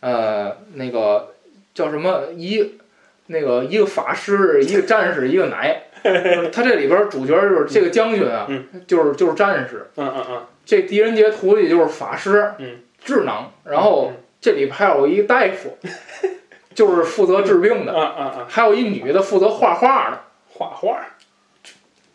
[0.01, 1.33] 呃那个
[1.73, 2.79] 叫什么一
[3.27, 5.83] 那个一个法师，一个战士，一个奶。
[6.01, 15.75] 就是他这里边主角就是这个将军啊嗯，就是就是战士，嗯嗯嗯这狄仁杰徒弟就是法师，嗯，智囊，然后嗯这里还有一大夫，
[16.75, 20.21] 就是负责治病的，啊啊啊，还有一女的负责画画的。
[20.53, 20.99] 画画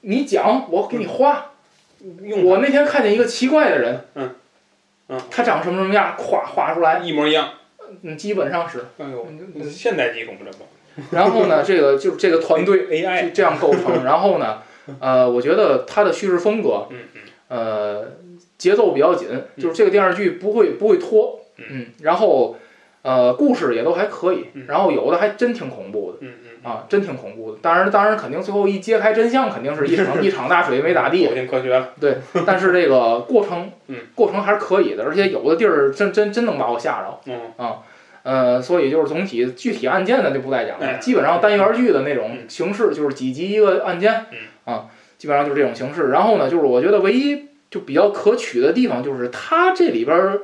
[0.03, 1.51] 你讲，我给你画。
[2.45, 4.31] 我那天看见一个奇怪的人，嗯
[5.09, 7.49] 嗯他长什么什么样，咵画出来，一模一样。
[8.03, 8.85] 嗯，基本上是。
[8.99, 10.65] 哎呦，嗯现代技术这不
[11.11, 14.05] 然后呢，这个就是这个团队 AI，就这样构成。
[14.05, 14.63] 然后呢，
[15.01, 18.09] 呃，我觉得他的叙事风格，嗯嗯呃，
[18.65, 22.57] 节奏比较紧，就是这个电视剧不会不会拖，嗯，然后
[23.03, 26.19] 呃，故事也都还可以嗯，然后有的还真挺恐怖的。
[26.23, 27.59] 嗯嗯啊，真挺恐怖的。
[27.61, 31.29] 当然，当然，肯定最后一揭开真相，肯定是一场 一场大水没咋地。
[31.45, 31.69] 科学。
[31.69, 31.91] 了。
[32.01, 37.21] 对，但是这个过程嗯，过程还是可以的，而且有的地儿真真真能把我吓着。
[37.27, 37.83] 嗯啊
[38.23, 40.99] 呃，所以就是总体具体案件呢就不再讲了，哎。
[40.99, 42.49] 基本上单元剧的那种嗯。
[42.49, 44.39] 形式就是几集一个案件，嗯。
[44.65, 44.87] 啊，
[45.19, 46.09] 基本上就是这种形式。
[46.09, 47.45] 然后呢，就是我觉得唯一
[47.75, 50.43] 就比较可取的地方就是它这里边儿，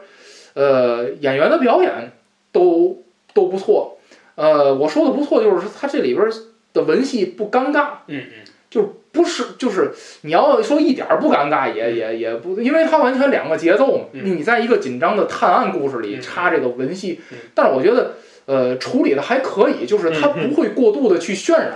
[0.54, 2.10] 呃，演员的表演
[2.50, 3.98] 都都不错。
[4.34, 6.32] 呃，我说的不错就是它这里边儿
[6.72, 14.04] 的文戏不尴尬，嗯嗯就不是就是你要说一点儿不尴尬也也也不，因为它完全两个节奏嘛。
[14.12, 18.14] 嗯你在一个紧张的探案故事里嗯插这个文戏嗯，但是我觉得
[18.46, 21.74] 呃处理的还可以，就是它嗯不会过度的去渲染，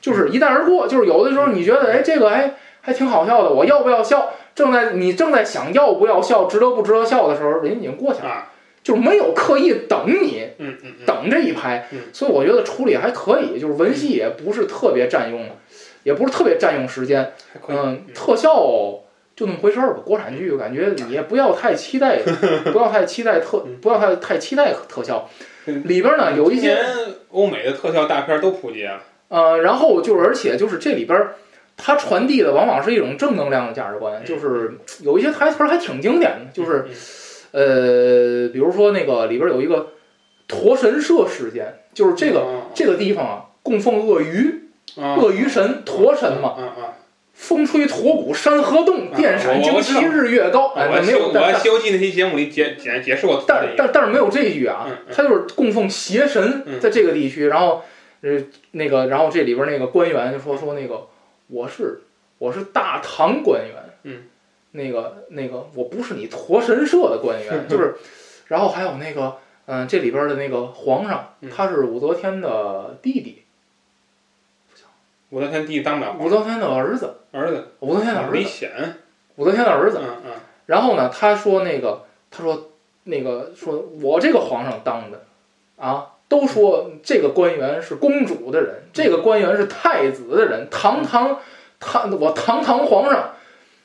[0.00, 0.88] 就是一带而过。
[0.88, 4.32] 就是有的时候你觉得哎这个哎还挺好笑的，我要不要笑？
[4.58, 8.50] 正在你正在想要不要笑，值得不值得笑的时候，人已经过去了，啊，
[8.82, 10.48] 就是没有刻意等你。
[10.58, 15.48] 嗯嗯嗯，等这一拍嗯，所以我觉得处理还可以，就是文戏也不是特别占用，
[16.02, 17.32] 也不是特别占用时间。
[17.68, 18.56] 嗯，特效
[19.36, 20.00] 就那么回事儿吧。
[20.04, 22.18] 国产剧我感觉你也不要太期待，
[22.72, 25.28] 不要太期待特，不要太太期待特效。
[25.66, 26.78] 嗯里边呢有一些
[27.30, 29.04] 欧美的特效大片都普及啊。
[29.28, 31.34] 呃，然后就是而且就是这里边儿
[31.78, 36.94] 它传递的往往是一种正能量的价值观，就是有一些台词儿还挺经典的，就是嗯。
[37.50, 39.94] 呃，比如说那个里边儿有一个
[40.46, 42.40] 驼神社事件，就是这个。
[42.40, 46.84] 个这个地方啊，供奉鳄鱼，鳄鱼神驼神嘛，嗯嗯，
[47.32, 50.74] 风吹驼骨山河动，啊电闪惊我我知道旗日月高。
[50.74, 56.78] 哎，我没有，我西游记》那期节目里解解解释过但但但是没有这一句啊嗯，嗯他就是供奉邪神嗯。
[56.78, 57.82] 在这个地区，然后
[58.20, 58.38] 呃
[58.72, 61.06] 那个，然后这里边那个官员就说说那个
[61.48, 62.00] 我是
[62.38, 64.22] 我是大唐官员，嗯，
[64.70, 67.96] 那个那个我不是你驼神社的官员， 就是，
[68.46, 73.42] 然后还有那个嗯、这里边的那个皇上嗯，他是武则天的弟弟，
[75.30, 77.16] 武则天弟弟当不了武则天的儿子。
[77.30, 78.70] 儿子，武则天的儿子，李显，
[79.36, 79.98] 武则天的儿子。
[80.02, 80.32] 嗯嗯
[80.64, 82.70] 然后呢，他说那个，他说
[83.04, 85.24] 那个说，我这个皇上当的，
[85.76, 91.38] 啊，都说这个官员是公主的人，这个官员是太子的人，堂堂
[91.80, 93.30] 堂我堂堂皇上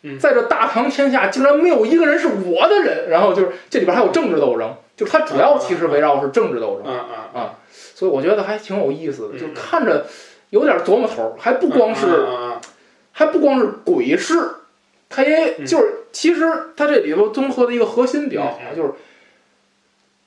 [0.03, 3.09] 嗯，在这大唐天下竟然没有一个人是我的人。
[3.09, 9.39] 然后就是这里边还有政治斗争，就是它主要其实围绕是政治斗争，啊啊啊，所以我觉得还挺有意思的，嗯。
[9.39, 10.05] 就看着
[10.49, 12.25] 有点琢磨头儿，还不光是。
[13.15, 14.33] 还不光是鬼市，
[15.07, 15.65] 它也嗯。
[15.67, 16.41] 就是其实
[16.75, 18.75] 它这里头综合的一个核心比较好，嗯。
[18.75, 18.93] 就是，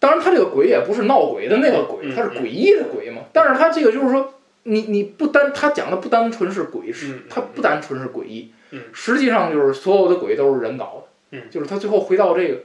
[0.07, 3.23] 当然他这个鬼也不是闹鬼的那个鬼，嗯它是诡异的鬼嘛。
[3.33, 11.51] 但是他这个就是说，你你不单他讲的不单纯是鬼市嗯，它不单纯是诡异嗯，实际上就是所有的鬼都是人搞的，嗯。
[11.51, 12.61] 就是他最后回到这个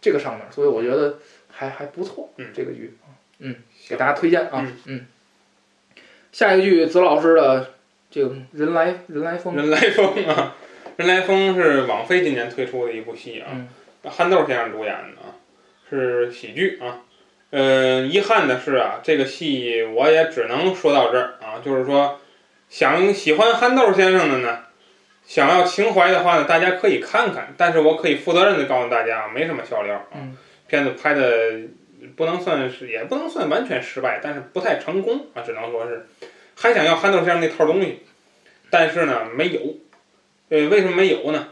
[0.00, 2.96] 这个上面，所以我觉得还还不错嗯，这个剧，
[3.40, 3.56] 嗯，
[3.88, 4.64] 给大家推荐啊。
[4.64, 5.06] 嗯，嗯。
[6.30, 7.70] 下一个剧，子老师的
[8.12, 10.54] 这个人来人来疯，人来疯啊！
[10.98, 13.68] 人来疯是网飞今年推出的一部戏啊，嗯。
[14.04, 15.34] 憨豆先生主演的啊，
[15.90, 17.02] 是喜剧啊。
[17.50, 22.20] 嗯、遗憾的是啊，这个戏我也只能说到这儿啊，就是说，
[22.68, 24.60] 想喜欢憨豆先生的呢，
[25.26, 30.14] 想要情怀的话呢，大家可以看看，但是我可以负责任的告诉大家，没什么笑料啊。
[30.14, 30.36] 嗯
[30.70, 31.62] 片子拍的
[32.14, 36.06] 不能算是，也不能算完全失败，但是不太成功啊，只能说是
[36.54, 38.04] 还想要憨豆先生那套东西，
[38.70, 39.60] 但是呢没有。
[40.48, 41.48] 呃，为什么没有呢？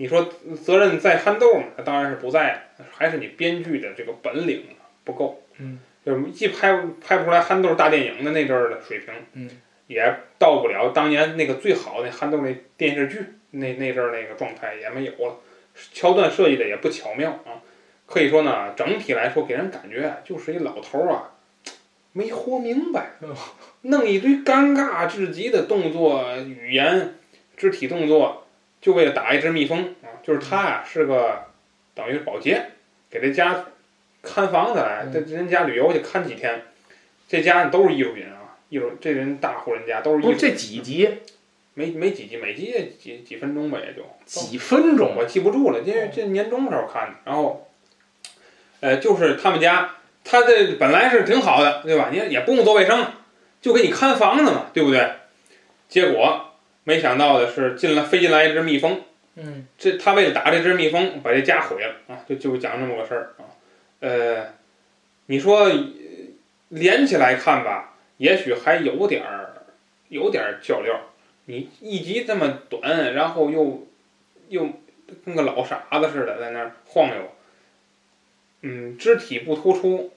[0.00, 0.32] 你说
[0.64, 1.64] 责任在憨豆吗？
[1.76, 4.62] 那当然是不在，还是你编剧的这个本领
[5.02, 5.42] 不够。
[5.58, 9.50] 嗯，就是既拍拍不出来憨豆大电影的那阵儿的水平，嗯，
[9.88, 13.18] 也到不了当年那个最好的憨豆那电视剧
[13.50, 15.36] 那那阵儿那个状态也没有了，
[15.92, 17.58] 桥段设计的也不巧妙啊。
[18.06, 21.32] 可以说呢，整体来说给人感觉啊，就是一老头儿啊，
[22.12, 23.10] 没活明白，
[23.82, 27.14] 弄一堆尴尬至极的动作、语言、
[27.56, 28.46] 肢体动作，
[28.88, 30.08] 就为了打一只蜜蜂啊！
[30.22, 31.44] 就是他呀、是个
[31.94, 32.70] 等于保洁，
[33.10, 33.66] 给这家
[34.22, 36.62] 看房子来，嗯在人家旅游去看几天，
[37.28, 41.18] 这家都是艺术品啊，艺术这人大户人家都是艺术不这几集，
[41.74, 47.14] 没没几集，每集也几几分钟吧，也就几分钟，我记不住了，因为这年终的时候看的。
[47.26, 47.68] 然后，
[48.80, 52.08] 呃，就是他们家，他这本来是挺好的，对吧？
[52.10, 53.06] 你也不用做卫生，
[53.60, 55.10] 就给你看房子嘛，对不对？
[55.90, 56.47] 结果
[56.88, 59.02] 没想到的是，进来飞进来一只蜜蜂，
[59.34, 62.24] 嗯这他为了打这只蜜蜂，把这家毁了啊！
[62.26, 63.44] 就就讲这么个事儿啊。
[64.00, 64.54] 呃，
[65.26, 65.84] 你说呃
[66.70, 69.66] 连起来看吧，也许还有点儿
[70.08, 70.98] 有点儿较料。
[71.44, 73.86] 你一集这么短，然后又
[74.48, 74.70] 又
[75.26, 77.30] 跟个老傻子似的在那儿晃悠，
[78.62, 80.10] 嗯，肢体不突出，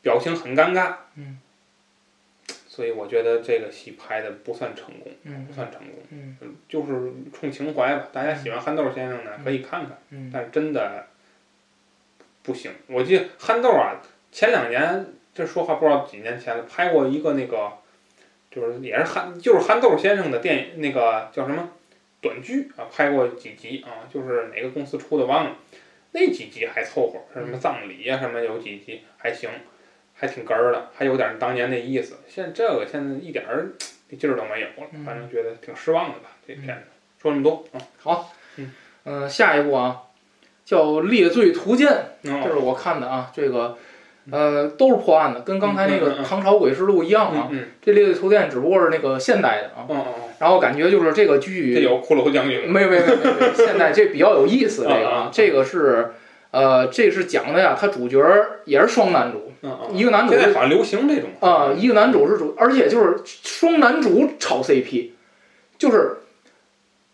[0.00, 1.38] 表情很尴尬，嗯，
[2.80, 5.98] 所以我觉得这个戏拍的不算成功，嗯不算成功。
[6.08, 8.08] 嗯嗯，就是冲情怀吧。
[8.10, 11.06] 大家喜欢憨豆先生呢，可以看看，嗯但是真的
[12.42, 12.72] 不行。
[12.86, 14.00] 我记得憨豆啊，
[14.32, 15.04] 前两年
[15.34, 17.70] 这说话不知道几年前了，拍过一个那个，
[18.50, 21.68] 就是也是憨，就是憨豆先生的电影，那个叫什么
[22.22, 25.54] 短剧啊，拍过几集啊，就是哪个公司出的忘了，
[26.12, 29.50] 那几集还凑合，什么葬礼啊、什么有几集还行，
[30.20, 32.18] 还挺哏儿的，还有点当年那意思。
[32.28, 33.70] 现在这个现在一点儿
[34.18, 36.36] 劲儿都没有了，反正觉得挺失望的吧。
[36.46, 36.82] 这片子
[37.20, 37.64] 说这么多
[38.04, 38.26] 啊，
[39.04, 40.02] 嗯、下一部啊，
[40.64, 41.88] 叫《猎罪图鉴》，
[42.22, 43.78] 这哦是我看的啊，这个。
[44.30, 47.48] 呃，都是破案的，跟刚才那个唐朝诡事录》一样啊。
[47.50, 49.88] 嗯这《猎罪图鉴》只不过是那个现代的啊，
[50.38, 56.12] 然后感觉就是这个剧这有骷髅将军，没有没有没有没有，现代这比较有意思，这个啊 这个是，
[56.52, 59.49] 呃，这是讲的呀，他主角儿也是双男主，
[59.92, 61.30] 一个男主是现在好像流行这种。
[61.40, 65.10] 啊，一个男主是主，而且就是双男主炒 CP，
[65.78, 66.18] 就是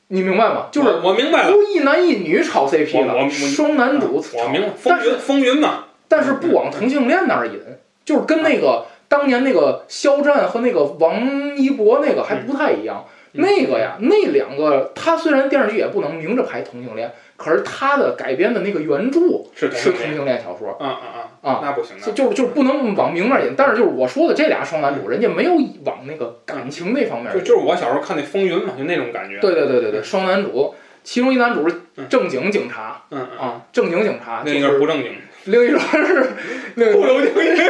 [0.09, 0.69] 你明白吗？
[0.71, 4.45] 就是我我明白了，不一男一女炒 CP 了，我我我双男主炒。
[4.45, 7.61] 我明白，但是风云风云嘛，但是不往同性恋那儿引，
[8.05, 13.05] 就是跟那个当年那个肖战和那个王一博那个还不太一样。
[13.09, 19.21] 嗯那个呀，那两个他虽然电视剧也不能明着拍同性恋，可是他的改编的那个原著
[19.55, 21.05] 是同性恋，是同性恋小说，啊啊
[21.43, 23.55] 啊啊，那不行，的就就是就是不能往明面儿引。
[23.57, 25.53] 但是就是我说的这俩双男主，人家没有
[25.85, 27.33] 往那个感情那方面。
[27.33, 30.75] 就就是我小时候看那风云嘛，就那种感觉，对对对对对，双男主，
[31.05, 31.77] 其中一男主是
[32.09, 35.13] 正经警察嗯嗯，啊，正经警察，另一就是个不正经，
[35.45, 36.31] 另一个是
[36.75, 37.57] 另一个骷髅将军，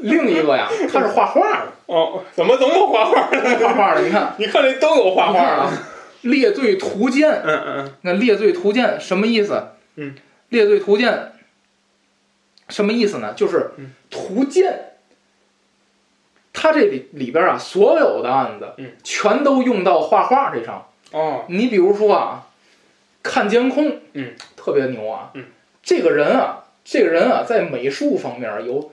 [0.00, 3.58] 另一个呀，他是画画的， 哦，怎么总有画画的？
[3.58, 4.34] 画画的，你看。
[4.38, 5.72] 你看这都有画画的。
[6.28, 9.62] 《列罪图鉴》嗯嗯那《列罪图鉴》什么意思？
[9.94, 10.12] 嗯，
[10.48, 11.12] 《列罪图鉴》
[12.68, 13.32] 什么意思呢？
[13.36, 14.94] 就是嗯图鉴，
[16.52, 20.88] 它这里里边啊，所有的案子，嗯，全都用到画画这上。
[21.12, 22.46] 哦，你比如说啊，
[23.22, 25.44] 看监控，嗯，特别牛啊，嗯，
[25.82, 28.90] 这个人啊，这个人啊，在美术方面有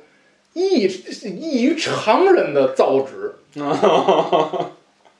[0.53, 0.87] 异
[1.39, 3.33] 异于常人的造诣。
[3.61, 4.71] 哦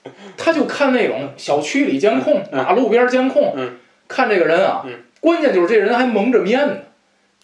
[0.36, 2.58] 他就看那种小区里监控、嗯。
[2.58, 3.78] 马路边监控，嗯。
[4.08, 5.04] 看这个人啊，嗯。
[5.22, 6.76] 关键就是这人还蒙着面呢，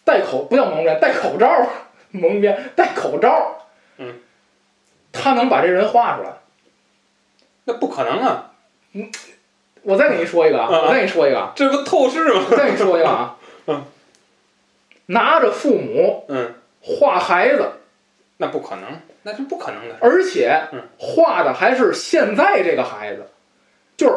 [0.03, 1.67] 戴口不叫蒙着面，戴口罩，
[2.11, 3.67] 蒙面戴口罩，
[3.97, 4.15] 嗯，
[5.13, 6.33] 他能把这人画出来。
[7.63, 8.51] 那不可能啊，
[9.83, 10.81] 我再给你说一个啊，嗯。
[10.81, 12.43] 我再给你说一个啊，这不透视吗？
[12.51, 13.37] 我再给你说一个啊，
[13.67, 13.85] 嗯，
[15.05, 17.63] 拿着父母嗯，画孩子，
[18.41, 18.83] 那不可能，
[19.23, 20.81] 那是不可能的，而且嗯。
[20.97, 23.27] 画的还是现在这个孩子，
[23.97, 24.13] 就是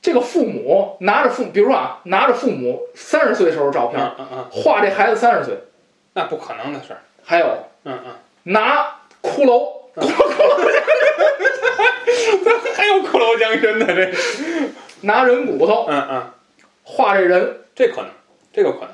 [0.00, 4.00] 这个父母拿着父，比如说啊，拿着父母三十岁时候照片，
[4.50, 5.58] 画这孩子三十岁，
[6.14, 7.46] 那不可能的事儿，还有
[7.82, 10.72] 嗯嗯，拿骷髅， 骷髅
[12.76, 14.14] 还有骷髅将军呢，这，
[15.00, 16.30] 拿人骨头嗯嗯，
[16.84, 18.10] 画这人，这可能，
[18.52, 18.90] 这个可能，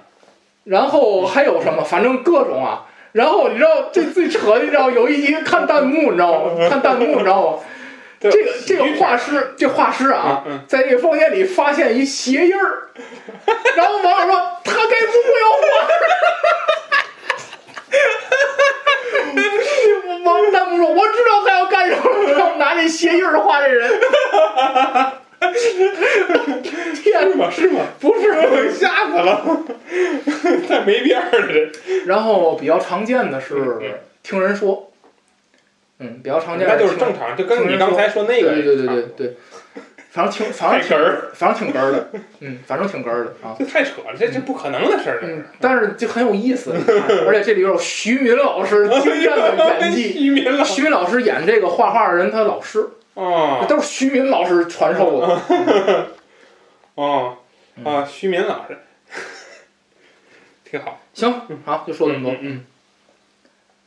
[0.65, 1.85] 然后还有什么？
[1.85, 2.87] 反正各种啊。
[3.15, 6.51] 然后你知道这最扯的，你知道有一集看弹幕，你知道吗？
[6.69, 7.59] 看弹幕，你知道吗？
[8.21, 12.89] 这个这个画师，这画师啊，嗯在这个房间里发现一鞋印儿，
[13.77, 14.35] 然后网友说
[14.65, 15.65] 他该不会要画？
[20.25, 22.03] 王弹幕说我知道他要干什么，
[22.33, 24.01] 然后拿这鞋印儿画这人。
[26.95, 27.51] 天是吗？
[27.51, 27.80] 是吗？
[28.01, 29.64] 不是，我吓死了，
[30.68, 31.70] 太没边儿了这，
[32.07, 34.90] 然后比较常见的是听人说，
[35.99, 39.36] 嗯，比较常见那的听就是正常，就跟你刚才说那个，对对对对对，
[40.11, 42.09] 反正挺反正挺儿，反正挺哏儿的，
[42.40, 43.55] 嗯，反正挺哏儿的啊。
[43.59, 45.22] 这太扯了，这这不可能的事儿，
[45.61, 46.72] 但是就很有意思，
[47.26, 50.12] 而且这里边有徐敏老师 惊艳的演技。
[50.64, 56.09] 徐敏老师演这个画画的人，他老师，哦都是徐敏老师传授的。
[56.95, 57.39] 哦
[57.77, 58.79] 嗯啊，徐敏老师，
[60.65, 61.33] 挺好，行，
[61.65, 62.37] 好，就说这么多。
[62.41, 62.65] 嗯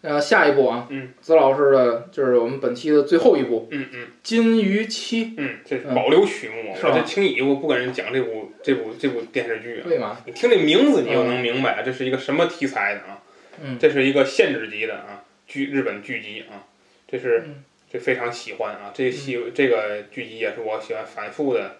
[0.01, 9.84] 呃，下一步啊，嗯，子老师的就是我们本期的最后一部嗯嗯《金鱼妻》，嗯，这是保留曲目，是这轻易我不跟人讲这部这部这部电视剧啊。
[9.88, 10.17] 对吗？
[10.25, 13.19] 你听这名字，你就能明白这是一个什么题材的啊？
[13.61, 16.61] 嗯这是一个限制级的啊剧日本剧集啊，
[17.09, 18.91] 这是嗯这非常喜欢啊。
[18.93, 21.77] 这个戏这个剧集也是我喜欢反复的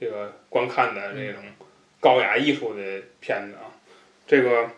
[0.00, 1.42] 这个观看的这种
[2.00, 2.82] 高雅艺术的
[3.20, 3.72] 片子啊。
[4.26, 4.70] 这个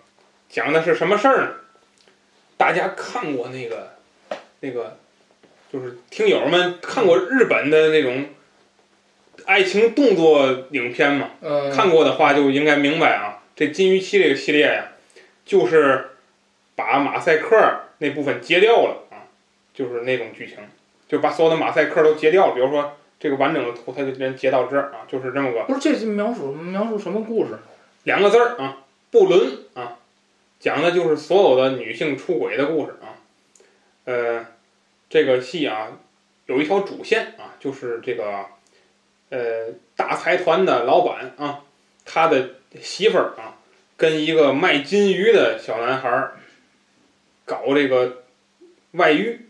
[0.49, 1.51] 讲的是什么事儿呢？
[2.57, 3.95] 大家看过那个
[4.61, 4.99] 那个，
[5.73, 8.27] 就是听友们看过日本的那种
[9.47, 11.31] 爱情动作影片吗？
[11.41, 14.93] 嗯，看过的话就应该明白啊，这金鱼期这个系列呀，
[15.47, 16.11] 就是
[16.77, 17.57] 把马赛克
[17.99, 19.10] 那部分截掉了啊，
[19.75, 20.59] 就是那种剧情，
[21.09, 22.55] 就把所有的马赛克都截掉了。
[22.55, 27.59] 比如说这个完整的图，它就连截到这儿啊，就是这么个不是这是描述描述什么故事？
[28.05, 29.99] 两个字儿啊，不伦啊，
[30.59, 33.21] 讲的就是所有的女性出轨的故事啊。
[34.07, 34.47] 呃，
[35.09, 35.99] 这个戏啊，
[36.47, 38.47] 有一条主线啊，就是这个
[39.29, 41.61] 呃大财团的老板啊，
[42.05, 42.51] 他的
[42.81, 43.59] 媳妇儿啊，
[43.97, 46.37] 跟一个卖金鱼的小男孩儿
[47.45, 48.23] 搞这个
[48.93, 49.41] 外遇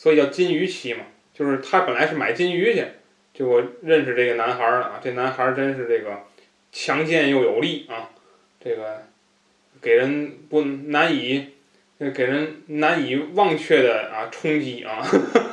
[0.00, 1.04] 所以叫金鱼妻嘛。
[1.34, 2.84] 就是他本来是买金鱼去，
[3.34, 6.24] 就我认识这个男孩儿啊，这男孩儿真是这个。
[6.72, 8.10] 强健又有力啊，
[8.62, 9.02] 这个
[9.82, 11.48] 给人不难以，
[12.14, 15.04] 给人难以忘却的啊冲击啊，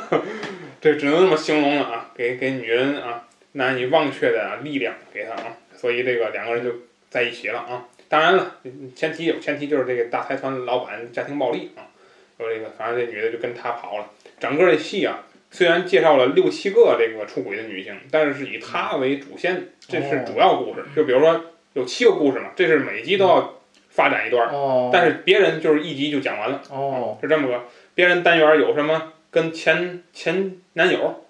[0.79, 6.71] 这只能这么形容了啊，给给女人啊难以忘却的、力量给他啊，所以这个两个人就
[7.09, 7.87] 在一起了啊。
[8.07, 8.57] 当然了，
[8.95, 11.89] 前提有前提就是这个大财团老板家庭暴力啊，
[12.37, 14.11] 有这个反正这女的就跟他跑了。
[14.39, 20.85] 整个这戏啊，虽然介绍了六七个这个出轨的女性，但是是以她为主线，这是主要故事。
[20.95, 27.65] 就比如说有七个故事嘛，这是每集都要发展一段，哦，但是别人就是一集就讲完了，哦，是这么个。
[27.95, 31.25] 别人单元有什么跟前前男友，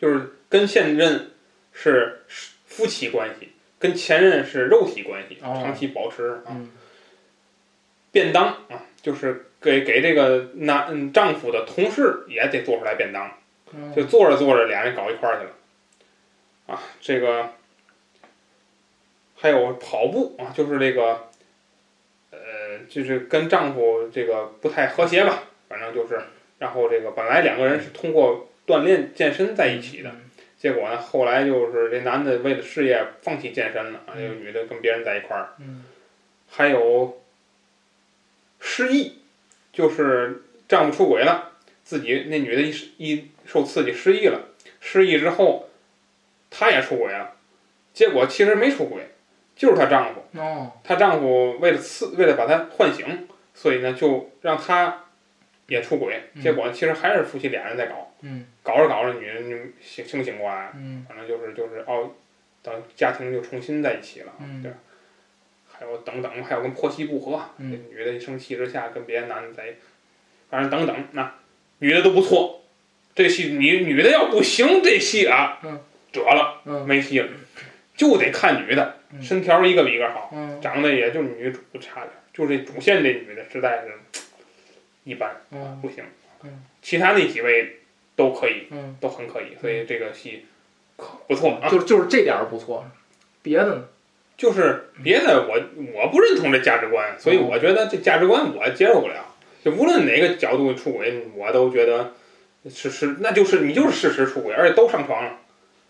[0.00, 1.32] 就是跟现任
[1.72, 2.22] 是
[2.66, 6.42] 夫妻关系，跟前任是肉体关系，哦长期保持啊。
[6.50, 6.70] 嗯
[8.14, 13.32] 便当啊，就是给给这个男嗯丈夫的同事也得做出来便当。
[13.72, 15.50] 嗯就做着做着，俩人搞一块儿去了，
[16.66, 17.50] 啊，这个
[19.34, 21.28] 还有跑步啊，就是这个，
[22.30, 22.38] 呃，
[22.88, 26.20] 就是跟丈夫这个不太和谐吧，反正就是，
[26.60, 30.12] 然后这个本来两个人是通过锻炼健身在一起的，
[30.56, 35.84] 结果呢，后来就是这男的为了事业放弃健身了，啊，这个女的跟别人在一块儿，嗯。
[36.48, 37.20] 还有
[38.60, 39.18] 失忆，
[39.74, 41.50] 就是丈夫出轨了，
[41.82, 44.40] 自己那女的一一受刺激失忆了，
[44.80, 45.68] 失忆之后，
[46.48, 47.36] 她也出轨了，
[47.92, 49.08] 结果其实没出轨，
[49.56, 55.06] 就是她丈夫，哦，她丈夫为了刺为了把她唤醒，所以呢就让她
[55.66, 56.42] 也出轨，嗯。
[56.42, 58.46] 结果其实还是夫妻俩人在搞，嗯。
[58.62, 60.72] 搞着搞着女人就醒清醒过来
[61.08, 62.10] 反正就是就是哦，
[62.62, 64.62] 等家庭就重新在一起了，嗯。
[64.62, 64.72] 对。
[65.78, 69.74] 还有等等，还有跟婆媳不和，嗯这女的一生气之下跟别的男的在，
[70.50, 71.34] 反正等等，那
[71.78, 72.62] 女的都不错，
[73.14, 75.80] 这戏女女的要不行，这戏啊，嗯
[76.12, 77.28] 折了，嗯没戏了，
[77.96, 84.20] 就得看女的，嗯身条一个比一个好，嗯长得也就女主差点，就这主线这女的实在是
[85.04, 86.04] 一般，嗯不行
[86.44, 87.80] 嗯，其他那几位
[88.14, 90.46] 都可以，嗯，都很可以，所以这个戏
[90.96, 91.68] 可不错啊。
[91.68, 92.86] 就是就是这点儿不错，
[93.42, 93.88] 别的呢？
[94.36, 95.60] 就是别的我
[95.94, 99.34] 我不认同这价值观，所以我觉得这价值观我接受不了。
[99.64, 102.12] 就无论哪个角度出轨，我都觉得
[102.68, 105.38] 是是，那就是你就是事实出轨，而且都上床了，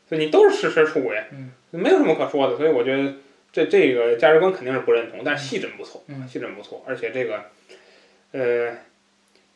[0.09, 2.57] 所以你都是事实出轨，嗯没有什么可说的。
[2.57, 3.15] 所以我觉得
[3.51, 7.45] 这这个价值观肯定是不认同，但是戏真不错，嗯戏真不错，而且这个
[8.33, 8.77] 呃，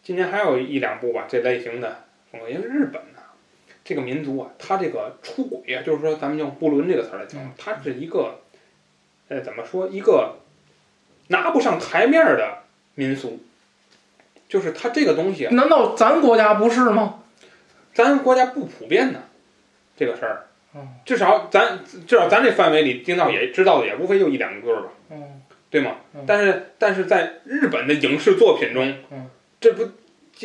[0.02, 3.20] 今年还有一两部吧这类型的风格，因为日本呢、
[3.84, 8.40] 这个民族啊，它这个出轨啊，就是说咱们用不伦这个词儿来讲嗯，它是一个。
[9.28, 9.88] 呃，怎么说？
[9.88, 10.36] 一个
[11.28, 12.58] 拿不上台面儿的
[12.94, 13.40] 民俗，
[14.48, 17.22] 就是它这个东西啊，难道咱国家不是吗？
[17.94, 19.20] 咱国家不普遍呢，
[19.96, 26.24] 这个事儿嗯，至少咱至少咱这范围里听到也知道的也无非就一两个吧，嗯对吗嗯？
[26.26, 29.28] 但是但是在日本的影视作品中嗯，
[29.60, 29.90] 这不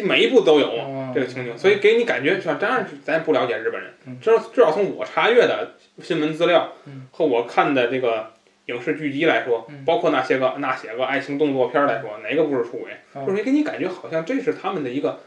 [0.03, 0.71] 每一部都有
[1.13, 2.57] 这个情景，所以给你感觉是吧？
[2.59, 8.32] 当然咱也不了解日本人嗯，至少至少从我查阅的新闻资料嗯和我看的这个
[8.65, 12.91] 影视剧集来说嗯，包括那些个那些个爱情动作片儿来说，哪个不是出轨？
[13.15, 15.21] 嗯就是给你感觉好像这是他们的一个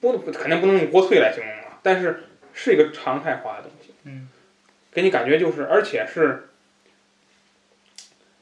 [0.00, 3.94] 不肯定不能用国粹来形容啊，但是是一个常态化的东西。
[4.04, 4.28] 嗯，
[4.92, 6.48] 给你感觉就是，而且是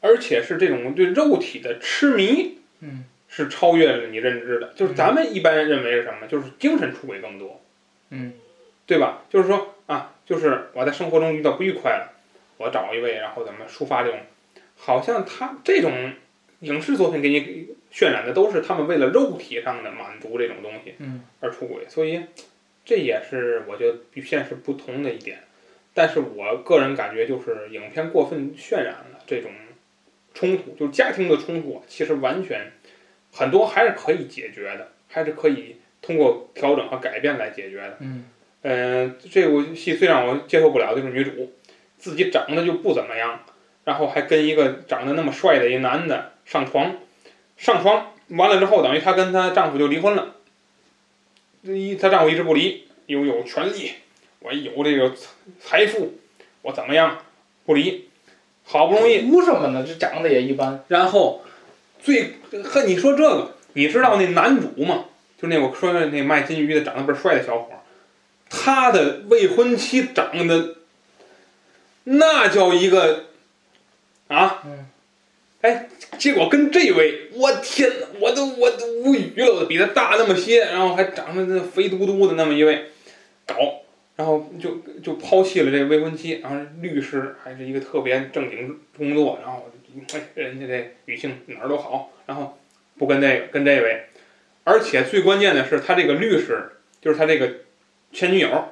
[0.00, 2.58] 而且是这种对肉体的痴迷。
[2.80, 4.72] 嗯是超越了你认知的。
[4.76, 6.28] 就是咱们一般认为是什么？
[6.28, 7.60] 就是精神出轨更多，
[8.10, 8.32] 嗯，
[8.86, 9.24] 对吧？
[9.28, 12.13] 就是说啊，就是我在生活中遇到不愉快了，
[12.64, 14.18] 我找一位，然后怎么抒发这种，
[14.76, 16.12] 好像他这种
[16.60, 22.22] 影视作品给你渲染的都是他们为了肉体上的满足这种东西，嗯，而出轨，所以
[22.84, 25.38] 这也是我觉得与现实不同的一点。
[25.92, 29.52] 但是我个人感觉，就是影片过分渲染了这种
[30.34, 32.72] 冲突，就是家庭的冲突，其实完全
[33.32, 37.98] 很多还是可以解决的，还是可以通过调整和改变来解决的。
[38.00, 38.24] 嗯
[38.62, 41.52] 嗯，这部戏最让我接受不了的就是女主
[42.04, 43.40] 自己长得就不怎么样，
[43.84, 46.96] 然后还跟一个长得那么帅的一男的上床，
[47.56, 50.34] 上床完了之后，等于她跟她丈夫就离婚了。
[51.62, 53.92] 一她丈夫一直不离，有有权利，
[54.40, 55.14] 我有这个
[55.58, 56.18] 财富，
[56.60, 57.22] 我怎么样
[57.64, 58.10] 不离？
[58.64, 59.82] 好不容易，图什么呢？
[59.88, 60.84] 这长得也一般。
[60.88, 61.42] 然后
[62.02, 65.06] 最和你说这个，你知道那男主吗？
[65.40, 67.70] 就那我说的那卖金鱼的长得倍儿帅的小伙，
[68.50, 70.76] 他的未婚妻长得
[72.04, 73.26] 那叫一个
[74.28, 74.86] 啊，嗯。
[75.62, 75.88] 哎，
[76.18, 82.90] 结果跟这位，我天呐，我都我都无语了，我比他大那么些，然后还长得那肥嘟嘟的那么一位，
[83.46, 83.80] 搞，
[84.16, 89.70] 然后就就抛弃了这未婚妻，然后律师还是一个特别正经工作，然后
[90.12, 92.58] 哎，人家这女性哪儿都好，然后
[92.98, 94.04] 不跟这个跟这位，
[94.64, 97.50] 而且最关键的是，他这个律师就是他这个
[98.12, 98.68] 前女友，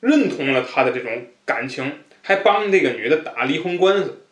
[0.00, 4.22] 认同了他的这种感情，还帮这个女的打离婚官司，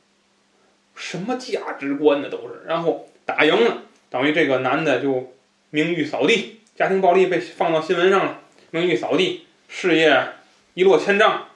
[0.95, 5.32] 什么价值观呢都是，然后打赢了，等于这个男的就
[5.70, 10.28] 名誉扫地，家庭暴力被放到新闻上了，名誉扫地，事业
[10.74, 11.49] 一落千丈，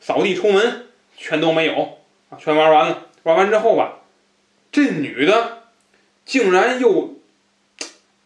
[0.00, 0.86] 扫地出门
[1.16, 1.98] 全都没有
[2.30, 3.06] 啊，全玩完了。
[3.22, 3.98] 玩完之后吧，
[4.72, 5.64] 这女的
[6.24, 7.16] 竟然又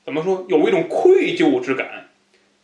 [0.04, 2.10] 怎么说，有一种愧疚之感，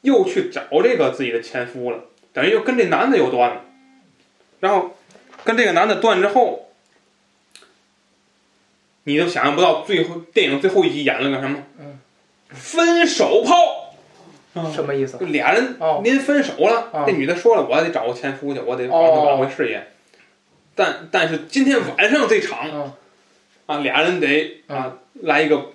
[0.03, 3.65] 又去找这个自己的前夫了，等于又跟这男的又断了。
[4.61, 4.95] 然后
[5.45, 6.71] 跟这个男的断之后，
[9.05, 11.63] 你都想象不到，最后电影最后一集演了个什么？
[11.79, 11.99] 嗯，
[12.51, 13.87] 分手炮。
[14.73, 15.17] 什么意思？
[15.17, 16.01] 就俩人哦。
[16.03, 17.05] 临分手了，哦。
[17.07, 19.87] 这女的说了，我得找个前夫去，我得哦帮他挽回事业。
[20.75, 22.93] 但但是今天晚上这场嗯。
[23.67, 25.71] 啊，俩人得啊来一个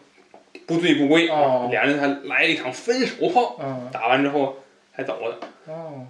[0.65, 1.69] 不醉不归，哦。
[1.71, 3.89] 俩人还来一场分手炮，嗯。
[3.91, 4.57] 打完之后
[4.91, 6.05] 还走了，哦。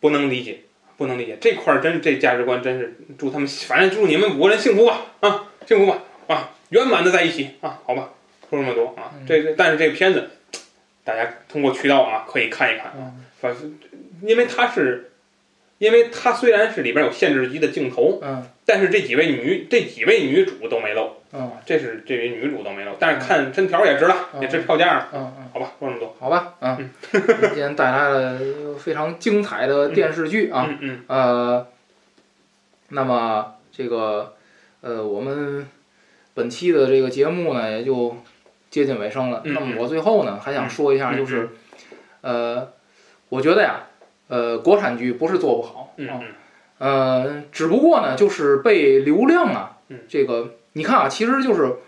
[0.00, 0.60] 不能理解，
[1.02, 1.36] 不能理解。
[1.40, 5.98] 这块儿真这价值观真是祝他们，反正祝你们五个人幸福吧啊，幸福吧
[6.28, 8.10] 啊，圆满的在一起啊，好吧，
[8.48, 9.26] 说这么多啊，嗯。
[9.26, 10.30] 这这但是这个片子
[11.02, 12.86] 大家通过渠道啊可以看一看。
[12.86, 13.76] 啊反正
[14.22, 15.10] 因为它是，
[15.78, 18.46] 因为它虽然是里边有限制级的镜头，嗯。
[18.64, 21.50] 但是这几位女这几位女主都没露，嗯。
[21.66, 24.42] 这是这位女主都没露，但是看真条也值了，嗯。
[24.42, 25.72] 也值票价了，嗯嗯，好吧，
[26.22, 28.38] 好吧，嗯，今天带来了
[28.78, 31.66] 非常精彩的电视剧啊，嗯嗯呃，
[32.90, 34.32] 那么这个
[34.82, 35.66] 呃，我们
[36.32, 38.16] 本期的这个节目呢，也就
[38.70, 39.42] 接近尾声了。
[39.44, 41.48] 嗯那么我最后呢，还想说一下，就是，
[42.20, 42.68] 呃，
[43.28, 43.88] 我觉得呀，
[44.28, 46.22] 呃，国产剧不是做不好，啊
[46.78, 51.78] 呃，只不过呢，就是被流量啊嗯，这个你看啊，其实就是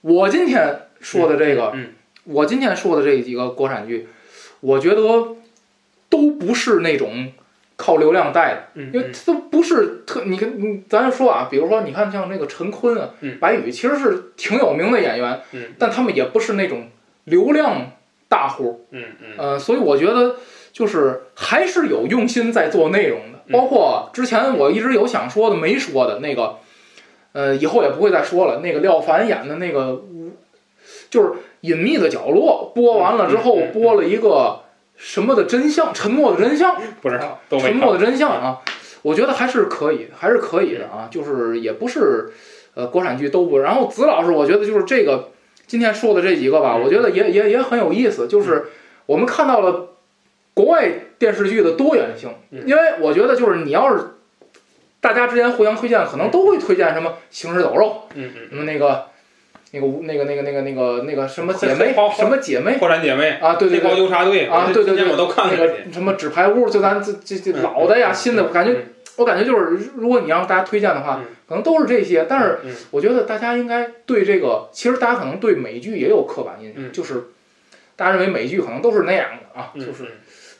[0.00, 1.92] 我今天说的这个，嗯
[2.24, 4.08] 我今天说的这几个国产剧，
[4.60, 5.02] 我觉得
[6.08, 7.32] 都不是那种
[7.76, 8.64] 靠流量带的。
[8.74, 13.38] 嗯，因为它都不是特，你看，你咱就说啊，比如说，你看像那个陈坤啊、嗯。
[13.38, 15.72] 白宇，其实是挺有名的演员，嗯。
[15.78, 16.88] 但他们也不是那种
[17.24, 17.90] 流量
[18.28, 19.26] 大户，嗯嗯。
[19.36, 20.36] 呃，所以我觉得
[20.72, 23.52] 就是还是有用心在做内容的，嗯。
[23.52, 26.56] 包括之前我一直有想说的没说的那个，
[27.32, 30.02] 呃，以后也不会再说了，那个廖凡演的那个，
[31.10, 31.32] 就是
[31.64, 34.60] 隐秘的角落，播完了之后播了一个
[34.96, 36.76] 什么的真相，沉默的真相。
[37.00, 38.60] 不知道都没沉默的真相啊，
[39.00, 42.30] 我觉得还是可以，还是可以的啊，就是也不是，
[42.74, 43.60] 呃，国产剧都不。
[43.60, 45.30] 然后子老师，我觉得就是这个
[45.66, 48.66] 今天说的这几个吧，嗯我觉得也也也很有意思，就是
[49.06, 49.94] 我们看到了
[50.52, 52.62] 国外电视剧的多元性，嗯。
[52.66, 54.04] 因为我觉得就是你要是
[55.00, 58.48] 大家之间互相推荐，可能都会推荐什么《行尸走肉》，嗯嗯。
[58.50, 59.06] 什么那个。
[59.74, 63.54] 那个那个那个那个那个那个什么姐妹 什么姐妹破产姐妹，啊？
[63.56, 63.90] 对对对。
[63.90, 68.84] 黑袍，纠察队啊，对对对，我都看那个什么纸牌屋，就咱这这这嗯老的呀、嗯新的，我感觉嗯。
[69.16, 72.26] 我感觉就是，如果你让大家推荐的话嗯，可能都是这些。
[72.28, 76.92] 但是嗯我觉得大家应该对这个，其实大家可能对美剧也有刻板印象，嗯。
[76.92, 77.22] 就是
[77.94, 80.04] 大家认为美剧可能都是那样的啊，嗯就是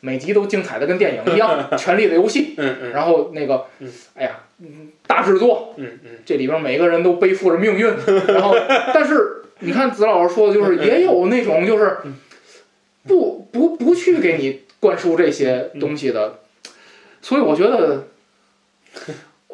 [0.02, 2.54] 每集都精彩的跟电影一样，《权力的游戏》，
[2.92, 6.10] 然后那个嗯，哎呀，嗯大制作，嗯嗯。
[6.24, 7.86] 这里边每个人都背负着命运，
[8.28, 8.54] 然后
[8.92, 11.98] 但是你看子老师说的，就是也有那种就是
[13.06, 16.40] 不不不去给你灌输这些东西的，
[17.20, 18.06] 所以我觉得，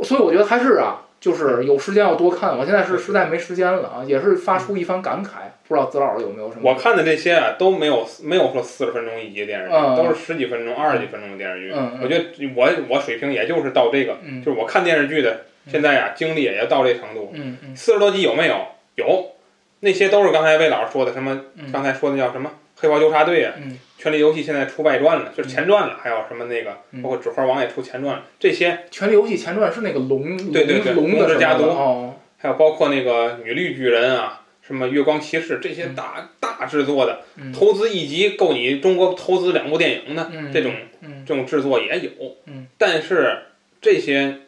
[0.03, 2.57] 所以我觉得还是啊，就是有时间要多看。
[2.59, 5.29] 我现在是实在没时间了啊，也是发出一番感慨。
[5.69, 6.63] 不知道子老师有没有什么？
[6.71, 11.73] 我看的这些啊都没有没有说四十分钟一集电视剧，嗯都是十几分钟、二十几分钟的电视剧。
[12.03, 12.25] 我觉得
[12.57, 17.33] 我我水平也就是到这个，嗯就是我看电视剧的现在呀、精力也要到这程度。
[17.77, 18.57] 四十多集有没有？
[18.97, 19.33] 有，
[19.81, 22.51] 那些都是刚才魏老师说的什么，嗯刚才说的叫什么
[22.81, 40.73] 《黑袍纠察队》啊，嗯权力游戏》现在出外传了，就是前传了，还有什么那个，嗯包括《指环王》也出前传了，这些《权力游戏前传》是那个龙对对对龙的家族哦，还有包括那个女绿巨人啊，什么月光骑士这些大、大制作的，嗯投资一集够你中国投资两部电影的、嗯这种
[41.03, 42.11] 嗯这种制作也有。
[42.47, 43.43] 嗯但是
[43.83, 44.39] 这些，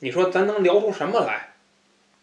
[0.00, 1.50] 你说咱能聊出什么来？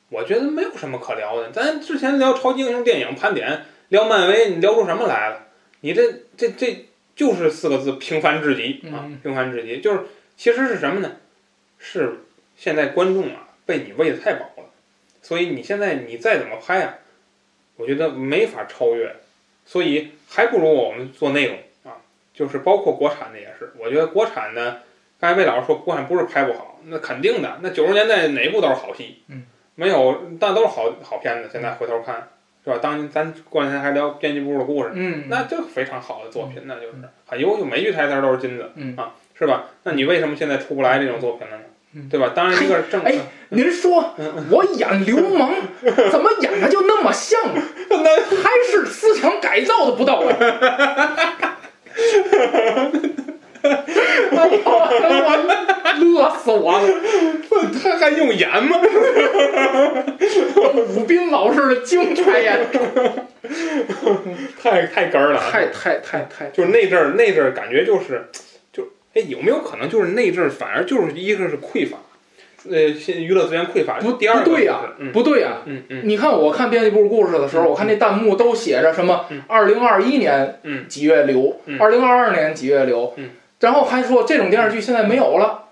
[0.10, 1.52] 我觉得没有什么可聊的。
[1.52, 5.46] 咱之前聊超级英雄电影盘点，聊漫威，你聊出什么来了？
[5.82, 9.20] 你这这这就是四个字：平凡至极啊嗯！
[9.22, 10.02] 平凡至极，就是
[10.38, 11.18] 其实是什么呢？
[11.78, 12.20] 是
[12.58, 14.66] 现在观众啊被你喂的太饱了，
[15.22, 16.96] 所以你现在你再怎么拍啊，
[17.78, 19.16] 我觉得没法超越，
[19.66, 22.02] 所以还不如我们做内容啊，
[22.34, 24.84] 就是包括国产的也是，我觉得国产的，
[25.20, 32.30] 刚才魏老师说国产不是拍不好，那肯定的，那九十年代哪部都是好戏，嗯，没有，但都是好好片子，现在回头看
[32.64, 32.78] 是吧？
[32.82, 36.94] 当年咱过两天还聊编辑部的故事，嗯，那这非常好的作品，那就是
[37.26, 39.66] 很优秀，每句台词都是金子，嗯啊，是吧？
[39.84, 41.64] 那你为什么现在出不来这种作品了呢？
[41.96, 42.34] 嗯对吧？
[42.36, 43.16] 当然，一个是正，哎
[43.50, 44.14] 您说
[44.52, 45.52] 我演流氓，
[46.12, 47.42] 怎么演的就那么像？
[47.50, 50.32] 还是思想改造的不到位。
[53.64, 56.88] 哎呦，我乐死我了！
[57.82, 58.78] 他还用演吗？
[60.96, 62.80] 武斌老师的精彩演出，
[64.62, 68.28] 太太哏儿了，太太太太，就是那阵儿，那阵儿感觉就是，
[68.72, 68.84] 就
[69.14, 71.98] 哎，有没有可能就是那阵儿反而就是一个是匮乏，
[72.70, 74.80] 呃，现娱乐资源匮乏，不第二个不对呀
[75.14, 75.62] 不对呀。
[75.66, 76.02] 嗯嗯。
[76.04, 80.88] 你看，我看编辑部故事的时候，我看那弹幕都写着什么嗯“二零二一年嗯。
[80.88, 83.30] 几月流嗯”，二零二二年几月流嗯，
[83.60, 85.66] 然后还说这种电视剧现在没有了。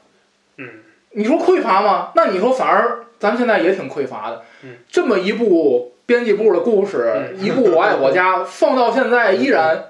[0.58, 0.68] 嗯，
[1.12, 2.12] 你说匮乏吗？
[2.16, 4.44] 那你说反而咱们现在也挺匮乏的。
[4.64, 7.40] 嗯，这么一部编辑部的故事，嗯。
[7.40, 9.86] 一部《我爱我家》，放到现在 依然。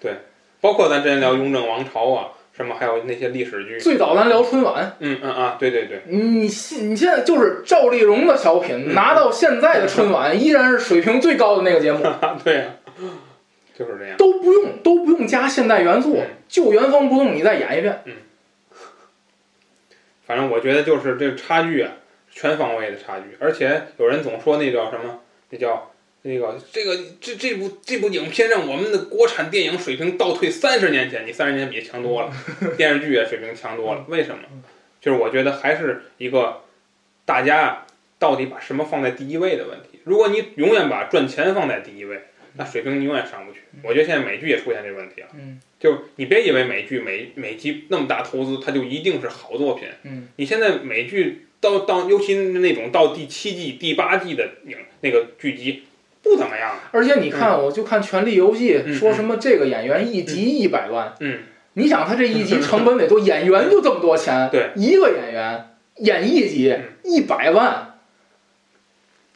[0.00, 0.12] 对。
[0.60, 11.98] 包括咱之前聊《雍正王朝》啊，什么还有那些历史剧，最早咱聊春晚，嗯嗯啊，对对对，你现你现在就是赵丽蓉的小品嗯拿到现在的春晚，依然是水平最高的那个节目。
[12.42, 12.64] 对呀、
[13.76, 14.16] 就是这样。
[14.16, 18.02] 都不用都不用加现代元素嗯，就原封不动你再演一遍。
[18.06, 18.12] 嗯
[20.26, 21.92] 反正我觉得就是这个差距啊，
[22.30, 23.36] 全方位的差距。
[23.38, 25.20] 而且有人总说那叫什么，
[25.50, 32.32] 那叫那个这个这这部这部影片让我们的国产电影水平倒退三十年前，你三十年比强多了，
[32.78, 34.06] 电视剧也水平强多了。
[34.08, 34.44] 为什么？
[34.98, 36.62] 就是我觉得还是一个
[37.26, 37.84] 大家
[38.18, 40.00] 到底把什么放在第一位的问题。
[40.04, 42.22] 如果你永远把赚钱放在第一位，
[42.56, 43.60] 那水平你永远上不去。
[43.82, 45.28] 我觉得现在美剧也出现这个问题了。
[45.34, 49.86] 嗯就你别以为美剧每每集那么大投资，它就一定是好作品。
[50.04, 55.82] 嗯，你现在美剧到到，尤其那种到第七季、第八季的影那个剧集，
[56.22, 56.74] 不怎么样。
[56.90, 61.40] 而且你看，我就看《权力游戏》，嗯说什么这个演员一集一百万，嗯，
[61.74, 67.93] 你想他这一集成本得多， 演员就这么多钱，对，一个演员演一集嗯一百万，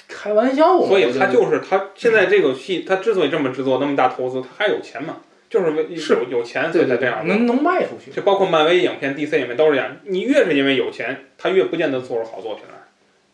[0.09, 0.89] 开玩笑吗？
[0.89, 5.19] 所以他就是他现在这个戏，他之所以这么制作那么大投资，他还有钱嘛，
[5.51, 8.11] 就是为是有有钱所以才这样，能能卖出去。
[8.11, 12.75] 就包括漫威影片、DC 影片都是这样，你越是因为有钱，他越不见得做出好作品来，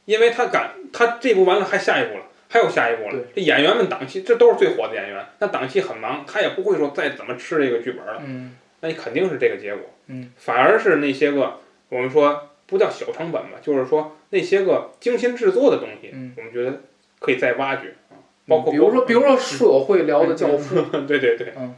[0.04, 3.24] 因为他敢，他这部完了还下一部了，还有下一部了。
[3.34, 9.82] 这演员们档期，这都是最火的演员，那档期很忙，他也不会说再怎么吃这个剧本了，嗯那你肯定是这个结果。
[10.08, 16.80] 嗯，反而是那些个我们说不叫小成本吧，就是说那些个精心制作的东西，嗯我们觉得
[17.18, 18.16] 可以再挖掘啊，
[18.48, 21.74] 包括比如说比如说社会聊的《教父 》，对对对，嗯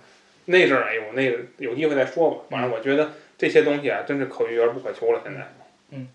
[0.47, 2.37] 那阵儿哎呦，那个有机会再说吧。
[2.51, 5.21] 反正我觉得这些东西啊，真是可遇而不可求了。
[5.25, 5.53] 现在，
[5.91, 6.09] 嗯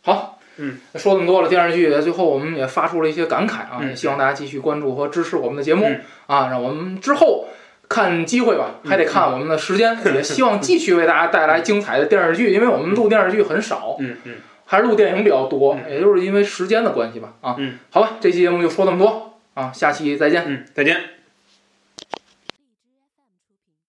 [0.00, 7.46] 好，嗯，说这么多了，电视剧最后我们也发出了一些感慨啊，嗯也希望大家继续关注和支持我们的节目、嗯啊，让我们之后
[7.88, 14.34] 看机会吧，还得看我们的时间，也希望 继续为大家带来精彩的电视剧，因为我们录电视剧很少，嗯嗯，
[14.66, 20.44] 还是录电影比较多，嗯也就是因为时间的关系吧啊，嗯，好吧，这期节目就说这么多啊，下期再见。
[20.46, 21.13] 嗯，再见。